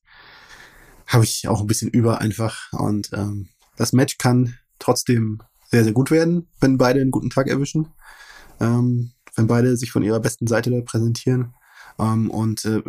[1.08, 2.72] habe ich auch ein bisschen über einfach.
[2.74, 7.48] Und ähm, das Match kann trotzdem sehr, sehr gut werden, wenn beide einen guten Tag
[7.48, 7.88] erwischen.
[8.60, 11.54] Ähm, wenn beide sich von ihrer besten Seite präsentieren.
[12.00, 12.82] Ähm, und äh,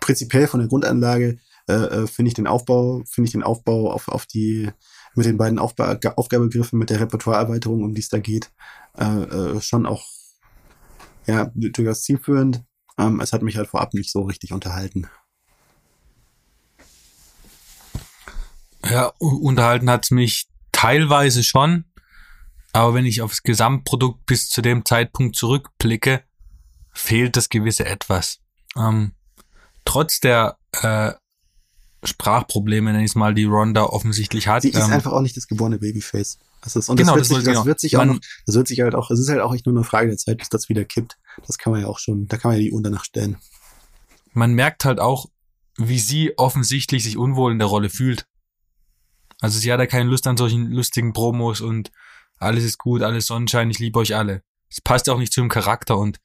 [0.00, 4.26] prinzipiell von der Grundanlage äh, finde ich den Aufbau, finde ich den Aufbau auf, auf
[4.26, 4.70] die,
[5.14, 8.50] mit den beiden Aufba Aufgabegriffen, mit der Repertoireerweiterung, um die es da geht,
[8.98, 10.04] äh, äh, schon auch
[11.26, 12.62] ja, durchaus zielführend.
[12.98, 15.08] Ähm, es hat mich halt vorab nicht so richtig unterhalten.
[18.88, 21.86] Ja, unterhalten hat es mich teilweise schon,
[22.72, 26.22] aber wenn ich aufs Gesamtprodukt bis zu dem Zeitpunkt zurückblicke,
[26.92, 28.40] fehlt das gewisse Etwas.
[28.76, 29.12] Ähm,
[29.86, 31.12] trotz der äh,
[32.04, 34.62] Sprachprobleme, nenne ich es mal, die Ronda offensichtlich hat.
[34.62, 36.38] Sie ist ähm, einfach auch nicht das geborene Babyface.
[36.62, 38.68] Das ist, und genau, das, wird, das, sich, das wird sich auch noch, das wird
[38.68, 40.68] sich halt auch, es ist halt auch nicht nur eine Frage der Zeit, bis das
[40.68, 41.18] wieder kippt.
[41.46, 43.36] Das kann man ja auch schon, da kann man ja die Uhr danach stellen.
[44.32, 45.26] Man merkt halt auch,
[45.76, 48.26] wie sie offensichtlich sich unwohl in der Rolle fühlt.
[49.40, 51.90] Also sie hat ja keine Lust an solchen lustigen Promos und
[52.38, 54.42] alles ist gut, alles Sonnenschein, ich liebe euch alle.
[54.70, 56.18] Es passt auch nicht zu dem Charakter und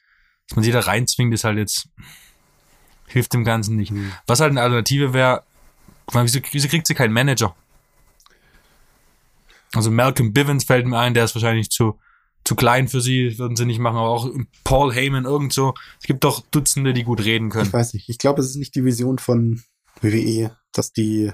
[0.48, 1.90] dass man sie da reinzwingt, ist halt jetzt,
[3.08, 3.92] hilft dem Ganzen nicht.
[3.92, 4.12] Mhm.
[4.26, 5.44] Was halt eine Alternative wäre,
[6.14, 7.56] wieso, wieso kriegt sie keinen Manager?
[9.74, 12.00] Also Malcolm Bivens fällt mir ein, der ist wahrscheinlich zu,
[12.44, 14.30] zu klein für sie, würden sie nicht machen, aber auch
[14.64, 15.74] Paul Heyman irgend so.
[16.00, 17.68] Es gibt doch Dutzende, die gut reden können.
[17.68, 18.10] Ich weiß nicht.
[18.10, 19.62] Ich glaube, es ist nicht die Vision von
[20.02, 21.32] WWE, dass die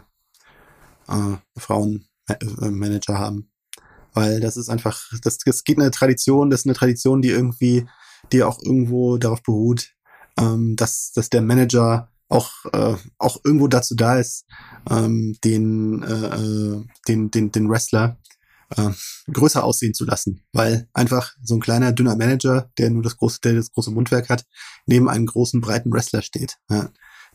[1.08, 2.36] äh, Frauen äh,
[2.70, 3.50] Manager haben.
[4.14, 7.88] Weil das ist einfach, das, das geht eine Tradition, das ist eine Tradition, die irgendwie,
[8.32, 9.92] die auch irgendwo darauf beruht,
[10.38, 14.46] ähm, dass, dass der Manager auch, äh, auch irgendwo dazu da ist,
[14.90, 18.18] ähm, den, äh, äh, den, den, den Wrestler
[18.76, 18.90] äh,
[19.32, 20.44] größer aussehen zu lassen.
[20.52, 24.30] Weil einfach so ein kleiner, dünner Manager, der nur das große, der das große Mundwerk
[24.30, 24.46] hat,
[24.86, 26.58] neben einem großen, breiten Wrestler steht.
[26.70, 26.90] Ja.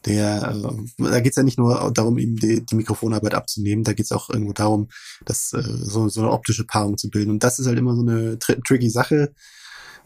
[0.06, 4.12] Der, äh, da geht's ja nicht nur darum, ihm die, die Mikrofonarbeit abzunehmen, da geht's
[4.12, 4.88] auch irgendwo darum,
[5.26, 7.30] das äh, so, so eine optische Paarung zu bilden.
[7.30, 9.34] Und das ist halt immer so eine tr tricky Sache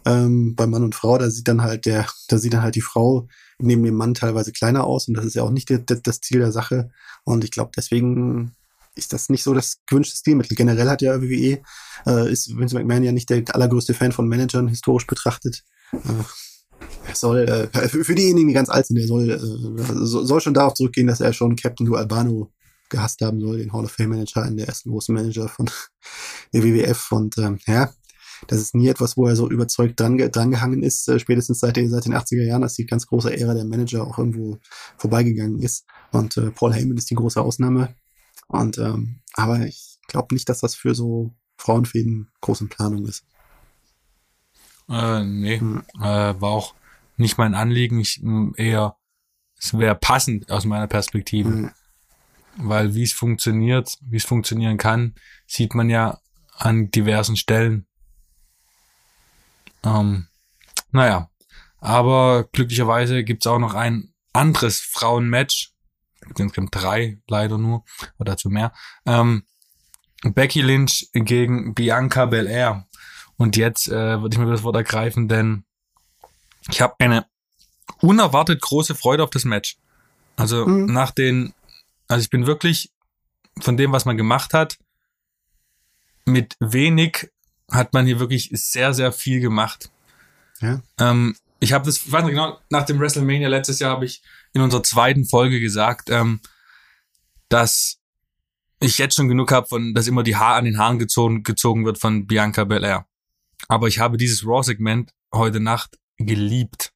[0.06, 1.18] ähm, bei Mann und Frau.
[1.18, 4.52] Da sieht dann halt der, da sieht dann halt die Frau neben dem Mann teilweise
[4.52, 6.90] kleiner aus und das ist ja auch nicht der, der, das Ziel der Sache.
[7.24, 8.54] Und ich glaube, deswegen
[8.94, 10.56] ist das nicht so das gewünschte Stilmittel.
[10.56, 11.62] Generell hat ja WWE,
[12.06, 15.64] äh, ist Vince McMahon ja nicht der allergrößte Fan von Managern historisch betrachtet.
[15.92, 15.98] Äh,
[17.08, 19.38] er soll, äh, für diejenigen, die ganz alt sind, er soll, äh,
[20.04, 22.52] soll schon darauf zurückgehen, dass er schon Captain Du Albano
[22.88, 25.70] gehasst haben soll, den Hall of Fame Manager, in der ersten großen Manager von
[26.52, 27.12] der WWF.
[27.12, 27.92] Und ähm, ja,
[28.48, 31.90] das ist nie etwas, wo er so überzeugt dran, drangehangen ist, äh, spätestens seit, den,
[31.90, 34.58] seit den 80er Jahren, als die ganz große Ära der Manager auch irgendwo
[34.96, 35.86] vorbeigegangen ist.
[36.12, 37.94] Und äh, Paul Heyman ist die große Ausnahme.
[38.48, 43.24] Und ähm, aber ich glaube nicht, dass das für so Frauenfäden groß in Planung ist.
[44.88, 45.82] Äh, nee, hm.
[45.98, 46.74] äh, war auch
[47.16, 48.00] nicht mein Anliegen.
[48.00, 48.22] Ich
[48.56, 48.96] eher,
[49.58, 51.48] es wäre passend aus meiner Perspektive.
[51.48, 51.70] Mhm.
[52.56, 55.14] Weil wie es funktioniert, wie es funktionieren kann,
[55.46, 56.20] sieht man ja
[56.56, 57.86] an diversen Stellen.
[59.84, 60.26] Ähm,
[60.90, 61.30] naja,
[61.78, 65.72] aber glücklicherweise gibt's auch noch ein anderes Frauenmatch.
[66.34, 67.84] Gibt drei, leider nur,
[68.18, 68.72] oder dazu mehr.
[69.04, 69.44] Ähm,
[70.22, 72.86] Becky Lynch gegen Bianca Belair.
[73.36, 75.64] Und jetzt äh, würde ich mir das Wort ergreifen, denn
[76.70, 77.26] ich habe eine
[78.00, 79.76] unerwartet große Freude auf das Match.
[80.36, 80.86] Also mhm.
[80.86, 81.52] nach den,
[82.08, 82.92] also ich bin wirklich
[83.60, 84.78] von dem, was man gemacht hat,
[86.24, 87.30] mit wenig
[87.70, 89.90] hat man hier wirklich sehr, sehr viel gemacht.
[90.60, 90.82] Ja.
[90.98, 94.22] Ähm, ich habe das, ich weiß nicht genau, nach dem WrestleMania letztes Jahr habe ich
[94.52, 96.40] in unserer zweiten Folge gesagt, ähm,
[97.48, 98.00] dass
[98.80, 101.86] ich jetzt schon genug habe, von, dass immer die Haar an den Haaren gezogen, gezogen
[101.86, 103.06] wird von Bianca Belair.
[103.68, 106.92] Aber ich habe dieses Raw-Segment heute Nacht geliebt.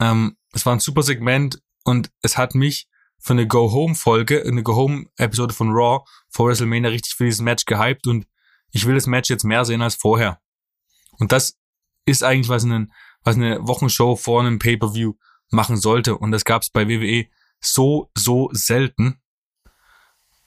[0.00, 2.88] Ähm, es war ein super Segment und es hat mich
[3.18, 8.26] für eine Go-Home-Folge, eine Go-Home-Episode von Raw vor WrestleMania richtig für dieses Match gehypt und
[8.72, 10.40] ich will das Match jetzt mehr sehen als vorher.
[11.18, 11.58] Und das
[12.06, 12.92] ist eigentlich, was, einen,
[13.22, 15.14] was eine Wochenshow vor einem Pay-Per-View
[15.50, 16.16] machen sollte.
[16.16, 17.26] Und das gab es bei WWE
[17.60, 19.20] so, so selten.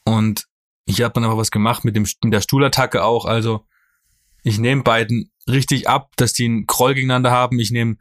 [0.04, 0.48] Und
[0.88, 3.26] hier hat man aber was gemacht mit, dem, mit der Stuhlattacke auch.
[3.26, 3.66] Also
[4.44, 7.60] ich nehme beiden richtig ab, dass die einen Kroll gegeneinander haben.
[7.60, 7.98] Ich nehme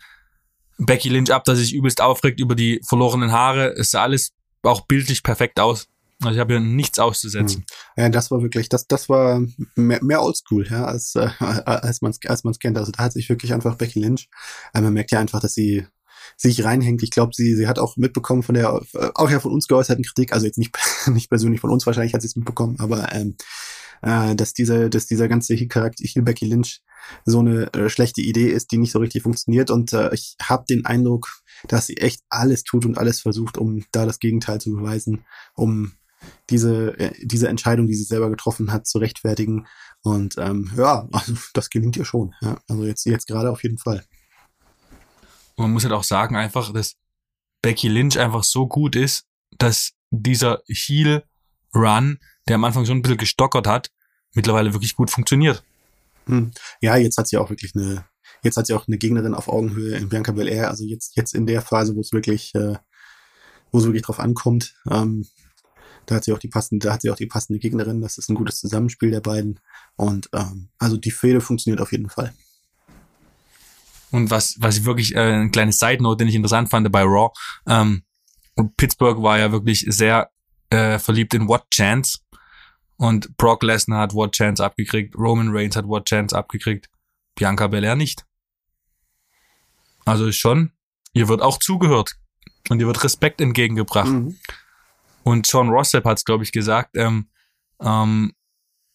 [0.78, 3.72] Becky Lynch ab, dass sie sich übelst aufregt über die verlorenen Haare.
[3.76, 5.88] Es sah alles auch bildlich perfekt aus.
[6.24, 7.64] Also ich habe ja nichts auszusetzen.
[7.96, 8.04] Hm.
[8.04, 9.42] Ja, das war wirklich, das, das war
[9.74, 12.78] mehr, mehr oldschool, ja, als, äh, als man es als man's kennt.
[12.78, 14.28] Also da hat sich wirklich einfach Becky Lynch,
[14.74, 15.86] äh, man merkt ja einfach, dass sie
[16.36, 17.02] sich reinhängt.
[17.02, 20.04] Ich glaube, sie, sie hat auch mitbekommen von der, äh, auch ja von uns geäußerten
[20.04, 23.36] Kritik, also jetzt nicht, nicht persönlich von uns, wahrscheinlich hat sie es mitbekommen, aber ähm,
[24.02, 26.82] äh, dass dieser, dass dieser ganze Charakter hier Becky Lynch
[27.24, 29.70] so eine äh, schlechte Idee ist, die nicht so richtig funktioniert.
[29.70, 31.28] Und äh, ich habe den Eindruck,
[31.68, 35.92] dass sie echt alles tut und alles versucht, um da das Gegenteil zu beweisen, um
[36.50, 39.66] diese, äh, diese Entscheidung, die sie selber getroffen hat, zu rechtfertigen.
[40.02, 42.34] Und ähm, ja, also das gelingt ihr schon.
[42.40, 42.58] Ja.
[42.68, 44.04] Also jetzt, jetzt gerade auf jeden Fall.
[45.56, 46.96] Und man muss halt auch sagen, einfach, dass
[47.62, 49.26] Becky Lynch einfach so gut ist,
[49.58, 52.18] dass dieser Heel-Run,
[52.48, 53.90] der am Anfang schon ein bisschen gestockert hat,
[54.34, 55.62] mittlerweile wirklich gut funktioniert.
[56.26, 56.52] Hm.
[56.80, 58.04] Ja, jetzt hat sie auch wirklich eine,
[58.42, 60.68] jetzt hat sie auch eine Gegnerin auf Augenhöhe in Bianca Belair.
[60.68, 62.76] Also jetzt, jetzt in der Phase, wo es wirklich, äh,
[63.70, 65.26] wo es wirklich drauf ankommt, ähm,
[66.12, 68.02] da hat sie auch die passende, da hat sie auch die passende Gegnerin.
[68.02, 69.60] Das ist ein gutes Zusammenspiel der beiden.
[69.96, 72.34] Und ähm, also die Fehde funktioniert auf jeden Fall.
[74.10, 77.02] Und was, was ich wirklich, äh, ein kleines Side Note, den ich interessant fand bei
[77.02, 77.32] Raw,
[77.66, 78.02] ähm,
[78.76, 80.30] Pittsburgh war ja wirklich sehr
[80.68, 82.18] äh, verliebt in What Chance.
[82.98, 86.90] Und Brock Lesnar hat What Chance abgekriegt, Roman Reigns hat What Chance abgekriegt,
[87.34, 88.26] Bianca Belair nicht.
[90.04, 90.72] Also schon,
[91.14, 92.16] ihr wird auch zugehört
[92.68, 94.10] und ihr wird Respekt entgegengebracht.
[94.10, 94.36] Mhm.
[95.24, 97.28] Und John Rossap hat es, glaube ich, gesagt, ähm,
[97.80, 98.32] ähm,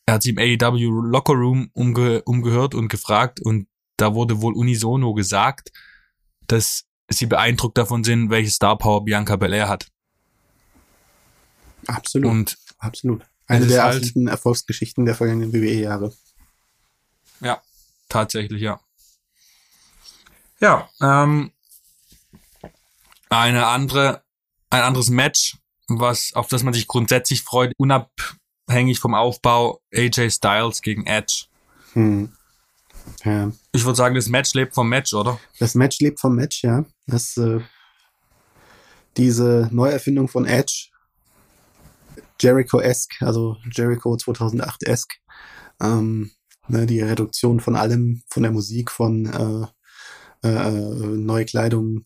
[0.06, 3.68] er hat sich im AEW Locker Room umge umgehört und gefragt und
[3.98, 5.72] da wurde wohl unisono gesagt,
[6.48, 9.88] dass sie beeindruckt davon sind, welche Star Power Bianca Belair hat.
[11.88, 12.30] Absolut.
[12.30, 13.24] Und absolut.
[13.48, 16.14] Eine der halt, Erfolgsgeschichten der vergangenen WWE-Jahre.
[17.40, 17.62] Ja,
[18.10, 18.80] tatsächlich, ja.
[20.60, 21.52] Ja, ähm,
[23.30, 24.24] eine andere,
[24.70, 25.58] ein anderes Match,
[25.88, 31.46] was, auf das man sich grundsätzlich freut, unabhängig vom Aufbau, AJ Styles gegen Edge.
[31.94, 32.30] Hm.
[33.24, 33.52] Ja.
[33.72, 35.40] Ich würde sagen, das Match lebt vom Match, oder?
[35.60, 36.86] Das Match lebt vom Match, ja.
[37.06, 37.62] Das, äh,
[39.16, 40.90] diese Neuerfindung von Edge,
[42.40, 45.16] Jericho-esque, also Jericho 2008-esque,
[45.82, 46.32] ähm,
[46.68, 49.26] ne, die Reduktion von allem, von der Musik, von
[50.44, 52.04] äh, äh, neue Kleidung,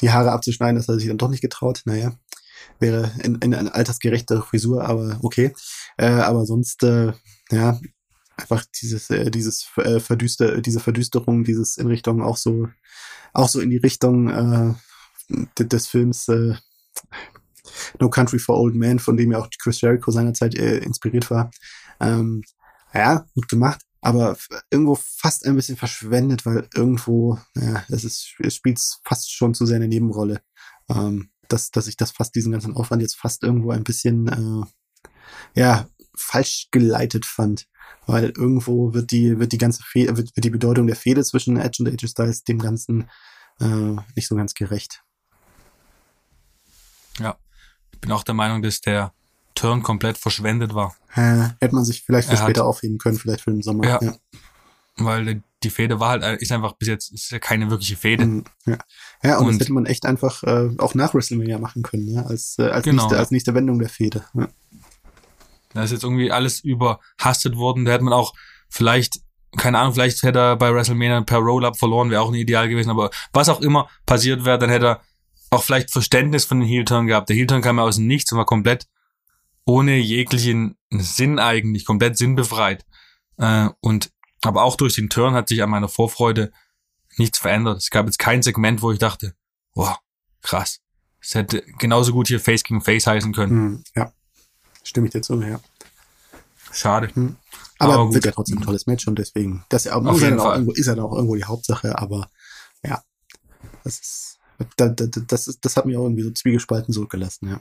[0.00, 1.82] die Haare abzuschneiden, das hat er sich dann doch nicht getraut.
[1.84, 2.12] Naja,
[2.78, 5.54] wäre in, in eine altersgerechte Frisur, aber okay.
[5.96, 7.12] Äh, aber sonst, äh,
[7.50, 7.78] ja,
[8.36, 12.68] einfach dieses, äh, dieses äh, Verdüster, diese Verdüsterung, dieses in Richtung auch so,
[13.32, 14.74] auch so in die Richtung äh,
[15.58, 16.54] des Films äh,
[18.00, 21.50] No Country for Old Men, von dem ja auch Chris Jericho seinerzeit äh, inspiriert war.
[22.00, 22.42] Ähm,
[22.92, 24.36] ja, gut gemacht, aber
[24.70, 29.66] irgendwo fast ein bisschen verschwendet, weil irgendwo, ja, es ist, es spielt fast schon zu
[29.66, 30.40] sehr eine Nebenrolle.
[30.88, 35.60] Ähm, dass, dass ich das fast diesen ganzen Aufwand jetzt fast irgendwo ein bisschen äh,
[35.60, 37.66] ja falsch geleitet fand.
[38.06, 41.56] Weil irgendwo wird die, wird die ganze Fehde, wird, wird die Bedeutung der Fehde zwischen
[41.56, 43.08] Edge und AJ Styles dem Ganzen
[43.60, 45.02] äh, nicht so ganz gerecht.
[47.18, 47.36] Ja.
[47.92, 49.12] Ich bin auch der Meinung, dass der
[49.54, 50.96] Turn komplett verschwendet war.
[51.14, 53.86] Äh, hätte man sich vielleicht für er später hat, aufheben können, vielleicht für den Sommer.
[53.86, 53.98] Ja.
[54.02, 54.14] ja.
[55.04, 58.24] Weil die Fehde war halt, ist einfach bis jetzt, ist ja keine wirkliche Fehde.
[58.26, 58.78] Mhm, ja,
[59.22, 62.22] ja und, und das hätte man echt einfach äh, auch nach WrestleMania machen können, ja,
[62.22, 64.24] als, äh, als, genau, nächste, als nächste Wendung der Fehde.
[64.34, 64.48] Ja.
[65.72, 67.84] Da ist jetzt irgendwie alles überhastet worden.
[67.84, 68.34] Da hätte man auch
[68.68, 69.20] vielleicht,
[69.56, 72.90] keine Ahnung, vielleicht hätte er bei WrestleMania per Roll-Up verloren, wäre auch ein Ideal gewesen.
[72.90, 75.00] Aber was auch immer passiert wäre, dann hätte er
[75.50, 77.28] auch vielleicht Verständnis von den Heel-Turn gehabt.
[77.28, 78.86] Der Heel-Turn kam ja aus dem Nichts und war komplett
[79.64, 82.84] ohne jeglichen Sinn eigentlich, komplett sinnbefreit.
[83.36, 84.10] Äh, und
[84.42, 86.52] aber auch durch den Turn hat sich an meiner Vorfreude
[87.16, 87.78] nichts verändert.
[87.78, 89.34] Es gab jetzt kein Segment, wo ich dachte,
[89.74, 89.98] wow,
[90.42, 90.80] krass.
[91.20, 93.50] Es hätte genauso gut hier Face gegen Face heißen können.
[93.50, 94.12] Hm, ja,
[94.82, 95.60] stimme ich dir zu, ja.
[96.72, 97.10] Schade.
[97.14, 97.36] Hm.
[97.78, 100.72] Aber, aber wird ja trotzdem ein tolles Match und deswegen, das ist, ja auch irgendwo,
[100.72, 102.30] ist ja auch irgendwo die Hauptsache, aber
[102.82, 103.02] ja,
[103.84, 104.38] das ist,
[104.76, 104.92] das,
[105.26, 107.60] das, ist, das hat mich auch irgendwie so zwiegespalten zurückgelassen, ja.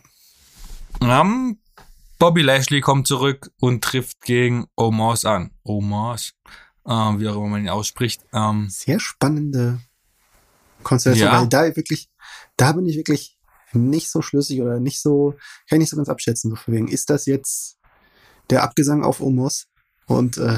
[1.21, 1.59] Um,
[2.17, 5.51] Bobby Lashley kommt zurück und trifft gegen Omos an.
[5.63, 6.33] Omos,
[6.89, 8.25] wie auch immer man ihn ausspricht.
[8.33, 9.79] Ähm, Sehr spannende
[10.83, 11.39] Konstellation, Ja.
[11.41, 12.09] weil da wirklich,
[12.57, 13.37] da bin ich wirklich
[13.73, 15.35] nicht so schlüssig oder nicht so,
[15.69, 16.49] kann ich nicht so ganz abschätzen.
[16.49, 17.77] So von wegen, ist das jetzt
[18.49, 19.67] der Abgesang auf Omos
[20.07, 20.57] und äh,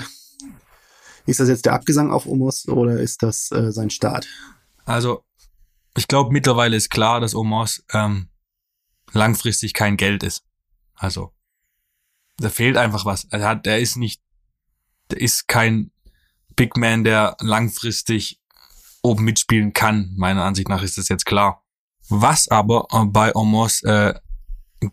[1.26, 4.26] ist das jetzt der Abgesang auf Omos oder ist das äh, sein Start?
[4.86, 5.24] Also,
[5.98, 8.30] ich glaube, mittlerweile ist klar, dass Omos ähm,
[9.12, 10.44] langfristig kein Geld ist.
[10.96, 11.34] Also,
[12.38, 13.26] da fehlt einfach was.
[13.26, 14.22] Er hat, er ist nicht,
[15.10, 15.92] der ist kein
[16.62, 18.40] Big Man, der langfristig
[19.02, 20.14] oben mitspielen kann.
[20.16, 21.64] Meiner Ansicht nach ist das jetzt klar.
[22.08, 24.14] Was aber äh, bei Omos äh,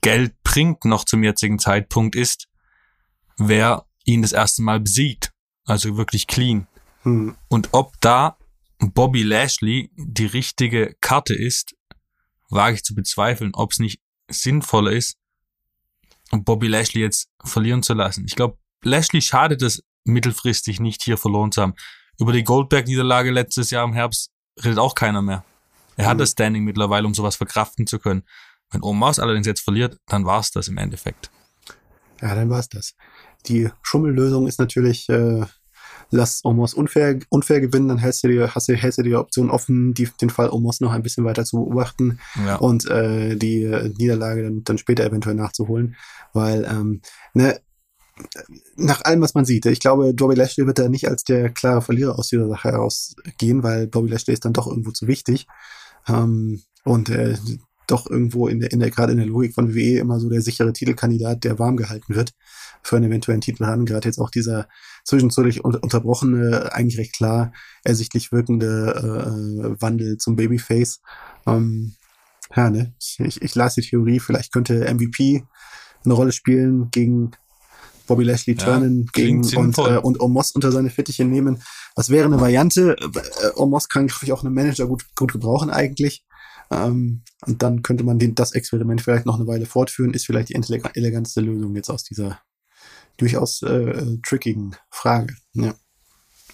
[0.00, 2.48] Geld bringt noch zum jetzigen Zeitpunkt ist,
[3.36, 5.34] wer ihn das erste Mal besiegt.
[5.66, 6.66] Also wirklich clean.
[7.02, 7.36] Hm.
[7.48, 8.38] Und ob da
[8.78, 11.76] Bobby Lashley die richtige Karte ist,
[12.48, 14.00] wage ich zu bezweifeln, ob es nicht
[14.30, 15.18] sinnvoller ist,
[16.30, 18.24] Bobby Lashley jetzt verlieren zu lassen.
[18.26, 21.74] Ich glaube, Lashley schadet es mittelfristig nicht, hier verloren zu haben.
[22.18, 24.30] Über die Goldberg-Niederlage letztes Jahr im Herbst
[24.64, 25.44] redet auch keiner mehr.
[25.96, 26.20] Er hat Mhm.
[26.20, 28.22] das Standing mittlerweile, um sowas verkraften zu können.
[28.70, 31.30] Wenn Omos allerdings jetzt verliert, dann war's das im Endeffekt.
[32.20, 32.94] Ja, dann war's das.
[33.46, 35.44] Die Schummellösung ist natürlich, äh,
[36.10, 39.50] lass Omos unfair, unfair gewinnen, dann hältst du dir, hast du, hältst du die Option
[39.50, 42.56] offen, die, den Fall Omos noch ein bisschen weiter zu beobachten Ja.
[42.56, 43.64] und äh, die
[43.96, 45.96] Niederlage dann, dann später eventuell nachzuholen.
[46.32, 47.00] Weil, ähm,
[47.34, 47.60] ne,
[48.76, 51.82] nach allem, was man sieht, ich glaube, Bobby Lashley wird da nicht als der klare
[51.82, 55.46] Verlierer aus dieser Sache herausgehen, weil Bobby Lashley ist dann doch irgendwo zu wichtig.
[56.08, 57.36] Ähm, und äh,
[57.86, 60.42] doch irgendwo in der, in der, gerade in der Logik von WWE immer so der
[60.42, 62.34] sichere Titelkandidat, der warm gehalten wird
[62.82, 63.86] für einen eventuellen Titel ran.
[63.86, 64.68] Gerade jetzt auch dieser
[65.04, 67.52] zwischenzeitlich un- unterbrochene, eigentlich recht klar
[67.84, 71.00] ersichtlich wirkende äh, Wandel zum Babyface.
[71.46, 71.94] Ähm,
[72.54, 72.94] ja, ne?
[73.00, 75.44] Ich, ich, ich las die Theorie, vielleicht könnte MVP
[76.04, 77.32] eine Rolle spielen gegen
[78.08, 81.62] Bobby Lashley Ja, turnen gegen und, äh, und Omos unter seine Fittiche nehmen.
[81.94, 82.96] Das wäre eine Variante.
[82.98, 86.24] Äh, Omos kann, glaube ich, auch einen Manager gut, gut gebrauchen eigentlich.
[86.70, 90.12] Ähm, und dann könnte man den, das Experiment vielleicht noch eine Weile fortführen.
[90.12, 92.40] Ist vielleicht die ele- eleganteste Lösung jetzt aus dieser
[93.16, 95.34] durchaus äh, trickigen Frage.
[95.52, 95.74] Ja.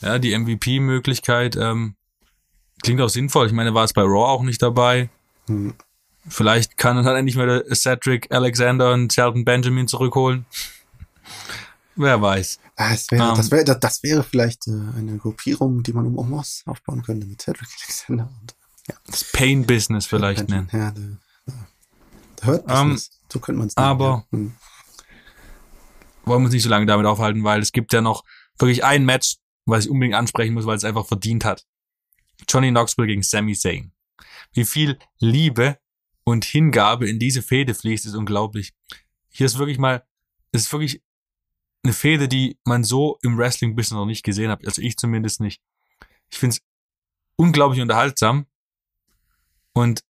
[0.01, 1.95] Ja, die MVP-Möglichkeit ähm,
[2.83, 3.47] klingt auch sinnvoll.
[3.47, 5.09] Ich meine, war es bei Raw auch nicht dabei.
[5.47, 5.75] Hm.
[6.27, 10.47] Vielleicht kann dann endlich mal Cedric Alexander und Shelton Benjamin zurückholen.
[11.97, 12.59] Wer weiß.
[12.77, 13.37] Ah, das, wäre, Ähm.
[13.37, 17.41] das, wäre, das, wäre vielleicht äh, eine Gruppierung, die man um Omos aufbauen könnte mit
[17.43, 18.55] Cedric Alexander und
[19.07, 20.69] Das Pain-Business vielleicht nennen.
[20.73, 21.01] Ja, da,
[21.47, 21.53] da,
[22.37, 23.01] da hört Ähm,
[23.33, 24.39] so könnte man es aber- Ja.
[24.39, 24.55] Hm.
[26.25, 28.25] Wollen wir uns nicht so lange damit aufhalten, weil es gibt ja noch
[28.59, 31.65] wirklich ein Match, was ich unbedingt ansprechen muss, weil es einfach verdient hat.
[32.49, 33.93] Johnny Knoxville gegen Sami Zayn.
[34.53, 35.79] Wie viel Liebe
[36.25, 38.73] und Hingabe in diese Fehde fließt, ist unglaublich.
[39.29, 40.03] Hier ist wirklich mal,
[40.53, 41.03] es ist wirklich
[41.85, 44.67] eine Fehde, die man so im Wrestling bisher noch nicht gesehen hat.
[44.67, 45.63] Also ich zumindest nicht.
[46.31, 46.63] Ich finde es
[47.37, 48.47] unglaublich unterhaltsam
[49.75, 50.03] und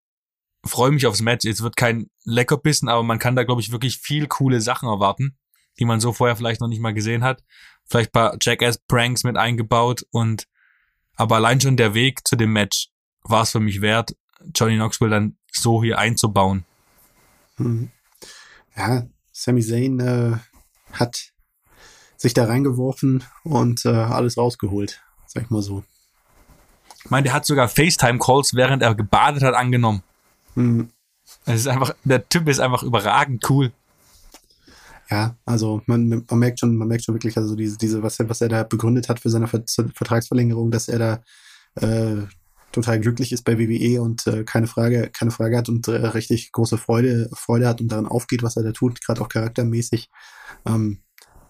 [0.64, 1.46] freue mich aufs Match.
[1.46, 5.36] Es wird kein Leckerbissen, aber man kann da, glaube ich, wirklich viel coole Sachen erwarten,
[5.80, 7.44] die man so vorher vielleicht noch nicht mal gesehen hat.
[7.86, 10.48] Vielleicht paar Jackass-Pranks mit eingebaut und
[11.16, 12.90] aber allein schon der Weg zu dem Match
[13.24, 14.16] war es für mich wert,
[14.56, 16.66] Johnny Knoxville dann so hier einzubauen.
[17.58, 17.92] Mhm.
[18.76, 20.38] Ja, Sami Zayn äh,
[20.92, 21.33] hat
[22.18, 25.84] sich da reingeworfen und äh, alles rausgeholt, sag ich mal so.
[27.04, 30.04] Ich meine, der hat sogar FaceTime-Calls, während er gebadet hat, angenommen.
[30.56, 30.90] Mhm.
[31.46, 33.72] Es ist einfach, der Typ ist einfach überragend cool.
[35.10, 38.30] Ja, also man, man merkt schon, man merkt schon wirklich, also diese, diese was, er,
[38.30, 42.26] was er da begründet hat für seine Ver Vertragsverlängerung, dass er da äh,
[42.72, 46.52] total glücklich ist bei WWE und äh, keine Frage, keine Frage hat und äh, richtig
[46.52, 50.10] große Freude, Freude hat und daran aufgeht, was er da tut, gerade auch charaktermäßig.
[50.66, 51.00] Ähm,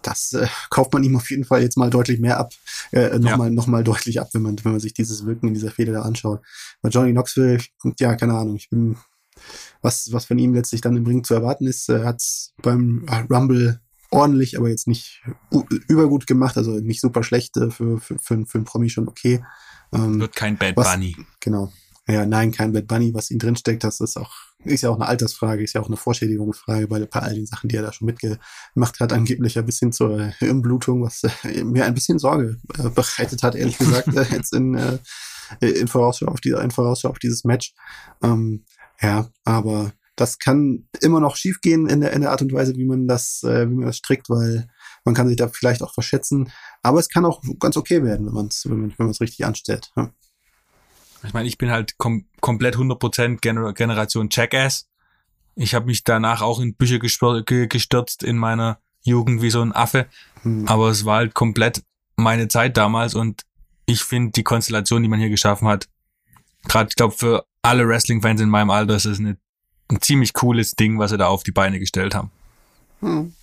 [0.08, 2.54] das äh, kauft man ihm auf jeden Fall jetzt mal deutlich mehr ab,
[2.92, 5.72] äh, nochmal noch mal deutlich ab, wenn man, wenn man sich dieses Wirken in dieser
[5.72, 6.42] Fehde da anschaut.
[6.82, 7.60] Bei Johnny Knoxville,
[8.00, 8.98] ja, keine Ahnung, ich bin,
[9.82, 13.80] was, was von ihm letztlich dann im Ring zu erwarten ist, äh, hat's beim Rumble
[14.12, 15.24] ordentlich, aber jetzt nicht
[15.88, 19.44] übergut gemacht, also nicht super schlecht äh, für, für, für, für einen Promi schon okay.
[19.92, 21.16] Ähm, Wird kein Bad Was- Bunny.
[21.40, 21.72] Genau.
[22.08, 24.34] Ja, nein, kein Bad Bunny, was ihm drinsteckt, das ist auch,
[24.66, 27.70] ist ja auch eine Altersfrage, ist ja auch eine Vorschädigungsfrage bei, bei all den Sachen,
[27.70, 31.94] die er da schon mitgemacht hat, angeblich ein bisschen zur Hirnblutung, was äh, mir ein
[31.94, 35.00] bisschen Sorge äh, bereitet hat, ehrlich gesagt, äh, jetzt in, äh,
[35.60, 37.74] in Vorausschau auf die, in Vorausschau auf dieses Match.
[38.22, 38.66] Ähm,
[39.02, 42.86] ja, aber das kann immer noch schiefgehen in der, in der Art und Weise, wie
[42.86, 44.68] man das, äh, wie man das strickt, weil
[45.06, 46.52] man kann sich da vielleicht auch verschätzen.
[46.82, 49.92] Aber es kann auch ganz okay werden, wenn man es wenn man, wenn richtig anstellt.
[49.96, 50.12] Ja.
[51.24, 54.88] Ich meine, ich bin halt kom komplett 100% Gener Generation Jackass.
[55.56, 60.08] Ich habe mich danach auch in Bücher gestürzt in meiner Jugend wie so ein Affe.
[60.42, 60.68] Hm.
[60.68, 61.84] Aber es war halt komplett
[62.16, 63.44] meine Zeit damals und
[63.86, 65.90] ich finde die Konstellation, die man hier geschaffen hat,
[66.68, 69.38] gerade, ich glaube, für alle Wrestling-Fans in meinem Alter ist es eine,
[69.90, 72.32] ein ziemlich cooles Ding, was sie da auf die Beine gestellt haben.
[73.02, 73.34] Hm.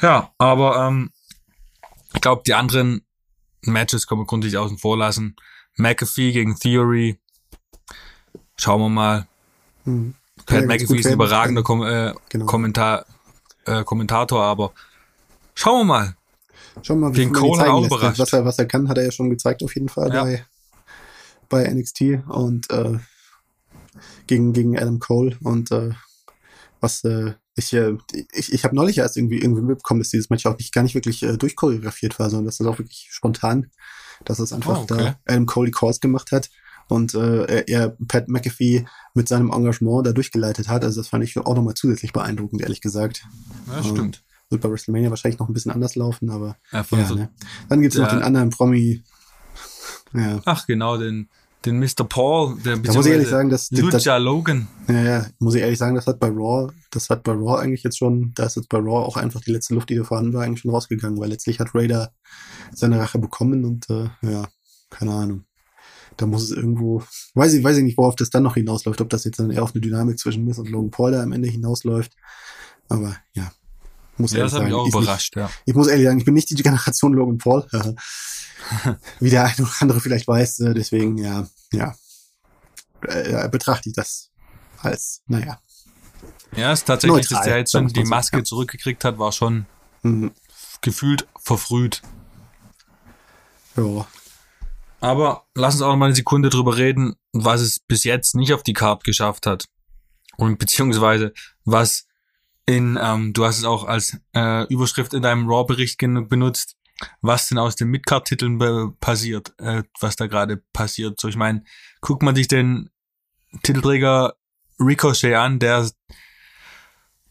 [0.00, 1.10] Ja, aber ähm,
[2.14, 3.02] ich glaube, die anderen
[3.62, 5.36] Matches können wir grundsätzlich außen vor lassen.
[5.76, 7.18] McAfee gegen Theory.
[8.56, 9.26] Schauen wir mal.
[9.84, 10.14] Hm.
[10.46, 12.46] Pat McAfee ist ein überragender Kom äh, genau.
[12.46, 13.06] Kommentar,
[13.64, 14.72] äh, Kommentator, aber
[15.54, 16.16] schauen wir mal.
[16.82, 18.18] Schauen wir mal, wie gegen Cole hat auch überrascht.
[18.18, 20.24] Was er, was er kann, hat er ja schon gezeigt auf jeden Fall ja.
[20.24, 20.46] bei,
[21.48, 22.98] bei NXT und äh,
[24.26, 25.90] gegen, gegen Adam Cole und äh,
[26.80, 27.96] was äh, ich, äh,
[28.32, 30.94] ich, ich habe neulich erst irgendwie irgendwie mitbekommen, dass dieses Match auch nicht gar nicht
[30.94, 33.70] wirklich äh, durchchoreografiert war, sondern dass das auch wirklich spontan,
[34.24, 35.14] dass es einfach oh, okay.
[35.26, 36.50] da Adam Cole die Calls gemacht hat
[36.88, 40.84] und äh, er Pat McAfee mit seinem Engagement da durchgeleitet hat.
[40.84, 43.26] Also das fand ich auch nochmal zusätzlich beeindruckend, ehrlich gesagt.
[43.66, 44.16] Ja, stimmt.
[44.16, 47.30] Äh, wird bei WrestleMania wahrscheinlich noch ein bisschen anders laufen, aber ja, ja so ne?
[47.68, 49.02] dann gibt's noch den anderen Promi.
[50.12, 50.40] Ja.
[50.44, 51.28] Ach genau, den
[51.66, 52.04] den Mr.
[52.08, 54.68] Paul, der da muss ich ehrlich sagen, dass Lucha das, Logan.
[54.88, 57.82] Ja, ja, muss ich ehrlich sagen, das hat bei Raw, das hat bei Raw eigentlich
[57.82, 60.32] jetzt schon, da ist jetzt bei Raw auch einfach die letzte Luft, die da vorhanden
[60.32, 62.12] war, eigentlich schon rausgegangen, weil letztlich hat Raider
[62.72, 64.48] seine Rache bekommen und äh, ja,
[64.90, 65.44] keine Ahnung.
[66.16, 67.02] Da muss es irgendwo,
[67.34, 69.62] weiß ich, weiß ich nicht, worauf das dann noch hinausläuft, ob das jetzt dann eher
[69.62, 72.12] auf eine Dynamik zwischen Miss und Logan Paul da am Ende hinausläuft.
[72.88, 73.50] Aber ja,
[74.18, 75.50] muss ja, das hat mich auch überrascht, nicht, ja.
[75.64, 77.66] Ich muss ehrlich sagen, ich bin nicht die Generation Logan Paul,
[79.20, 80.60] wie der eine oder andere vielleicht weiß.
[80.60, 81.94] Äh, deswegen, ja, ja,
[83.02, 84.30] äh, betrachte ich das
[84.78, 85.60] als, naja.
[86.56, 88.44] Ja, es ist tatsächlich, neutral, dass der jetzt schon die Maske ja.
[88.44, 89.66] zurückgekriegt hat, war schon
[90.02, 90.32] mhm.
[90.80, 92.02] gefühlt verfrüht.
[93.76, 94.06] Ja.
[95.00, 98.54] Aber lass uns auch noch mal eine Sekunde drüber reden, was es bis jetzt nicht
[98.54, 99.66] auf die Card geschafft hat.
[100.36, 101.32] Und beziehungsweise
[101.64, 102.06] was
[102.66, 106.76] in, ähm, du hast es auch als äh, Überschrift in deinem Raw-Bericht benutzt,
[107.20, 108.58] was denn aus den Midcard-Titeln
[108.98, 111.20] passiert, äh, was da gerade passiert.
[111.20, 111.62] So, ich meine,
[112.00, 112.90] guckt man sich den
[113.62, 114.34] Titelträger
[114.80, 115.88] Ricochet an, der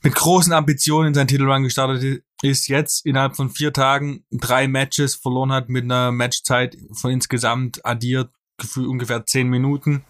[0.01, 5.15] mit großen Ambitionen in seinen Titelrun gestartet ist, jetzt innerhalb von vier Tagen drei Matches
[5.15, 8.31] verloren hat mit einer Matchzeit von insgesamt addiert
[8.77, 10.05] ungefähr zehn Minuten.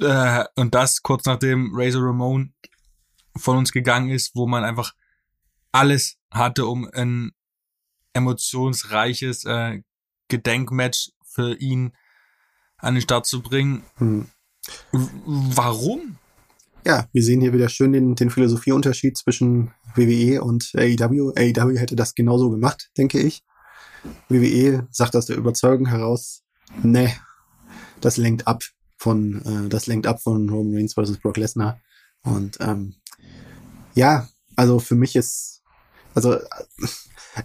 [0.00, 2.52] Äh, und das kurz nachdem Razor Ramon
[3.36, 4.92] von uns gegangen ist, wo man einfach
[5.72, 7.32] alles hatte, um ein
[8.12, 9.82] emotionsreiches äh,
[10.28, 11.92] Gedenkmatch für ihn
[12.78, 13.82] an den Start zu bringen.
[13.96, 14.28] Hm.
[14.92, 16.18] Warum?
[16.84, 21.32] Ja, wir sehen hier wieder schön den, den Philosophieunterschied zwischen WWE und AEW.
[21.36, 23.44] AEW hätte das genauso gemacht, denke ich.
[24.28, 26.44] WWE sagt aus der Überzeugung heraus,
[26.82, 27.12] ne,
[28.00, 28.62] das lenkt ab
[28.96, 31.80] von, äh, das lenkt ab von Roman Reigns versus Brock Lesnar.
[32.22, 32.94] Und ähm,
[33.98, 35.62] ja, also für mich ist,
[36.14, 36.38] also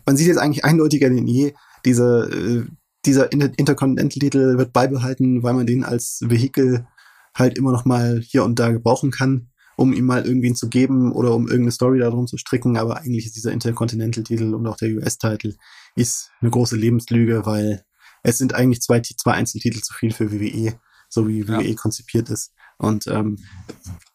[0.05, 2.65] man sieht jetzt eigentlich eindeutiger denn je, diese, äh,
[3.05, 6.87] dieser Intercontinental-Titel wird beibehalten, weil man den als Vehikel
[7.35, 11.11] halt immer noch mal hier und da gebrauchen kann, um ihm mal irgendwen zu geben
[11.11, 12.77] oder um irgendeine Story darum zu stricken.
[12.77, 15.55] Aber eigentlich ist dieser Intercontinental-Titel und auch der US-Titel
[15.95, 17.83] ist eine große Lebenslüge, weil
[18.21, 20.79] es sind eigentlich zwei, zwei Einzeltitel zu viel für WWE,
[21.09, 21.75] so wie WWE ja.
[21.75, 22.53] konzipiert ist.
[22.77, 23.39] Und ähm,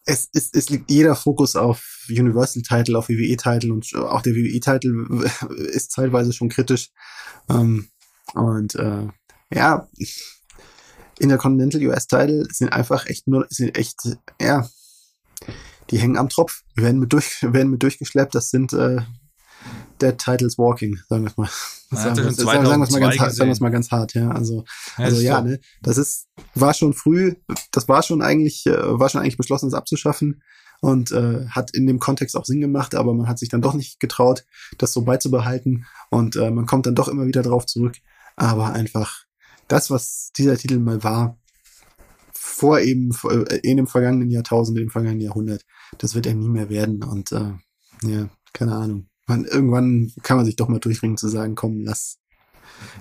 [0.09, 5.31] es, es, es liegt jeder Fokus auf Universal-Title, auf WWE-Title und auch der WWE-Title
[5.73, 6.91] ist zeitweise schon kritisch.
[7.51, 7.89] Ähm,
[8.35, 9.07] und äh,
[9.53, 9.87] ja,
[11.19, 14.01] in der Continental US-Title sind einfach echt nur, sind echt,
[14.41, 14.69] ja,
[15.91, 18.35] die hängen am Tropf, werden mit, durch, werden mit durchgeschleppt.
[18.35, 19.03] Das sind äh,
[20.01, 21.51] Dead Titles Walking, sagen wir mal.
[21.91, 24.31] Sagen, wir, sagen, sagen wir mal ganz hart, sagen wir mal ganz hart, ja.
[24.31, 24.65] Also,
[24.99, 27.35] ja, also ja, ne, das ist, war schon früh,
[27.73, 30.43] das war schon eigentlich, äh, war schon eigentlich beschlossen, es abzuschaffen
[30.81, 33.73] und äh, hat in dem Kontext auch Sinn gemacht, aber man hat sich dann doch
[33.73, 34.45] nicht getraut,
[34.77, 37.97] das so beizubehalten und äh, man kommt dann doch immer wieder drauf zurück.
[38.37, 39.25] Aber einfach
[39.67, 41.39] das, was dieser Titel mal war,
[42.33, 45.65] vor eben äh, in dem vergangenen Jahrtausend, im vergangenen Jahrhundert,
[45.97, 47.53] das wird er nie mehr werden und äh,
[48.03, 52.19] ja, keine Ahnung man, irgendwann kann man sich doch mal durchringen zu sagen, komm, lass,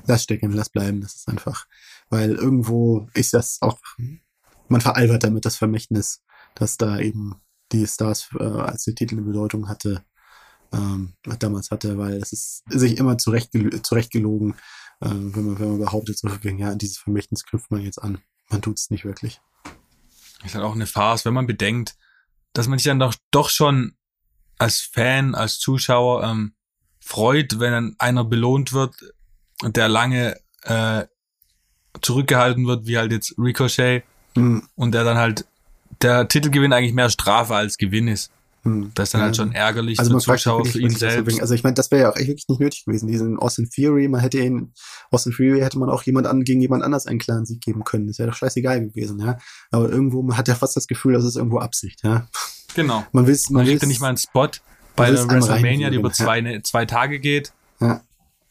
[0.05, 1.01] lass stecken, lass bleiben.
[1.01, 1.65] Das ist einfach,
[2.09, 3.79] weil irgendwo ist das auch,
[4.67, 6.23] man veralbert damit das Vermächtnis,
[6.55, 7.35] dass da eben
[7.71, 10.05] die Stars äh, als der Titel eine Bedeutung hatte,
[10.73, 13.51] ähm, damals hatte, weil es ist sich immer zurecht,
[13.83, 14.53] zurechtgelogen,
[14.99, 18.19] äh, wenn man, wenn man behauptet, so, ja, dieses Vermächtnis knüpft man jetzt an.
[18.49, 19.41] Man tut es nicht wirklich.
[20.45, 21.97] Ist halt auch eine Farce, wenn man bedenkt,
[22.53, 23.96] dass man sich dann doch, doch schon
[24.57, 26.53] als Fan, als Zuschauer ähm,
[26.99, 28.95] freut, wenn einer belohnt wird,
[29.63, 31.05] der lange äh,
[32.01, 34.03] zurückgehalten wird, wie halt jetzt Ricochet
[34.35, 35.45] Hm, und der dann halt
[36.01, 38.29] der Titelgewinn eigentlich mehr Strafe als Gewinn ist.
[38.63, 38.91] hm.
[38.93, 39.43] Das ist dann halt Ja.
[39.45, 41.41] schon ärgerlich Also für Zuschauer, wirklich, für ihn selbst.
[41.41, 43.07] Also ich meine, das wäre ja auch echt wirklich nicht nötig gewesen.
[43.07, 44.73] Diesen Austin Fury, man hätte ihn,
[45.09, 48.05] Austin Fury hätte man auch jemand an, gegen jemand anders einen klaren Sieg geben können.
[48.07, 49.39] Das wäre doch scheißegal gewesen, ja.
[49.71, 52.27] Aber irgendwo, man hat ja fast das Gefühl, das ist irgendwo Absicht, ja.
[52.75, 53.05] Genau.
[53.11, 54.49] Man will Man man kriegt ja nicht mal einen Spot
[54.95, 57.53] bei der WrestleMania, die über zwei, ne, zwei Tage geht.
[57.79, 58.01] Ja.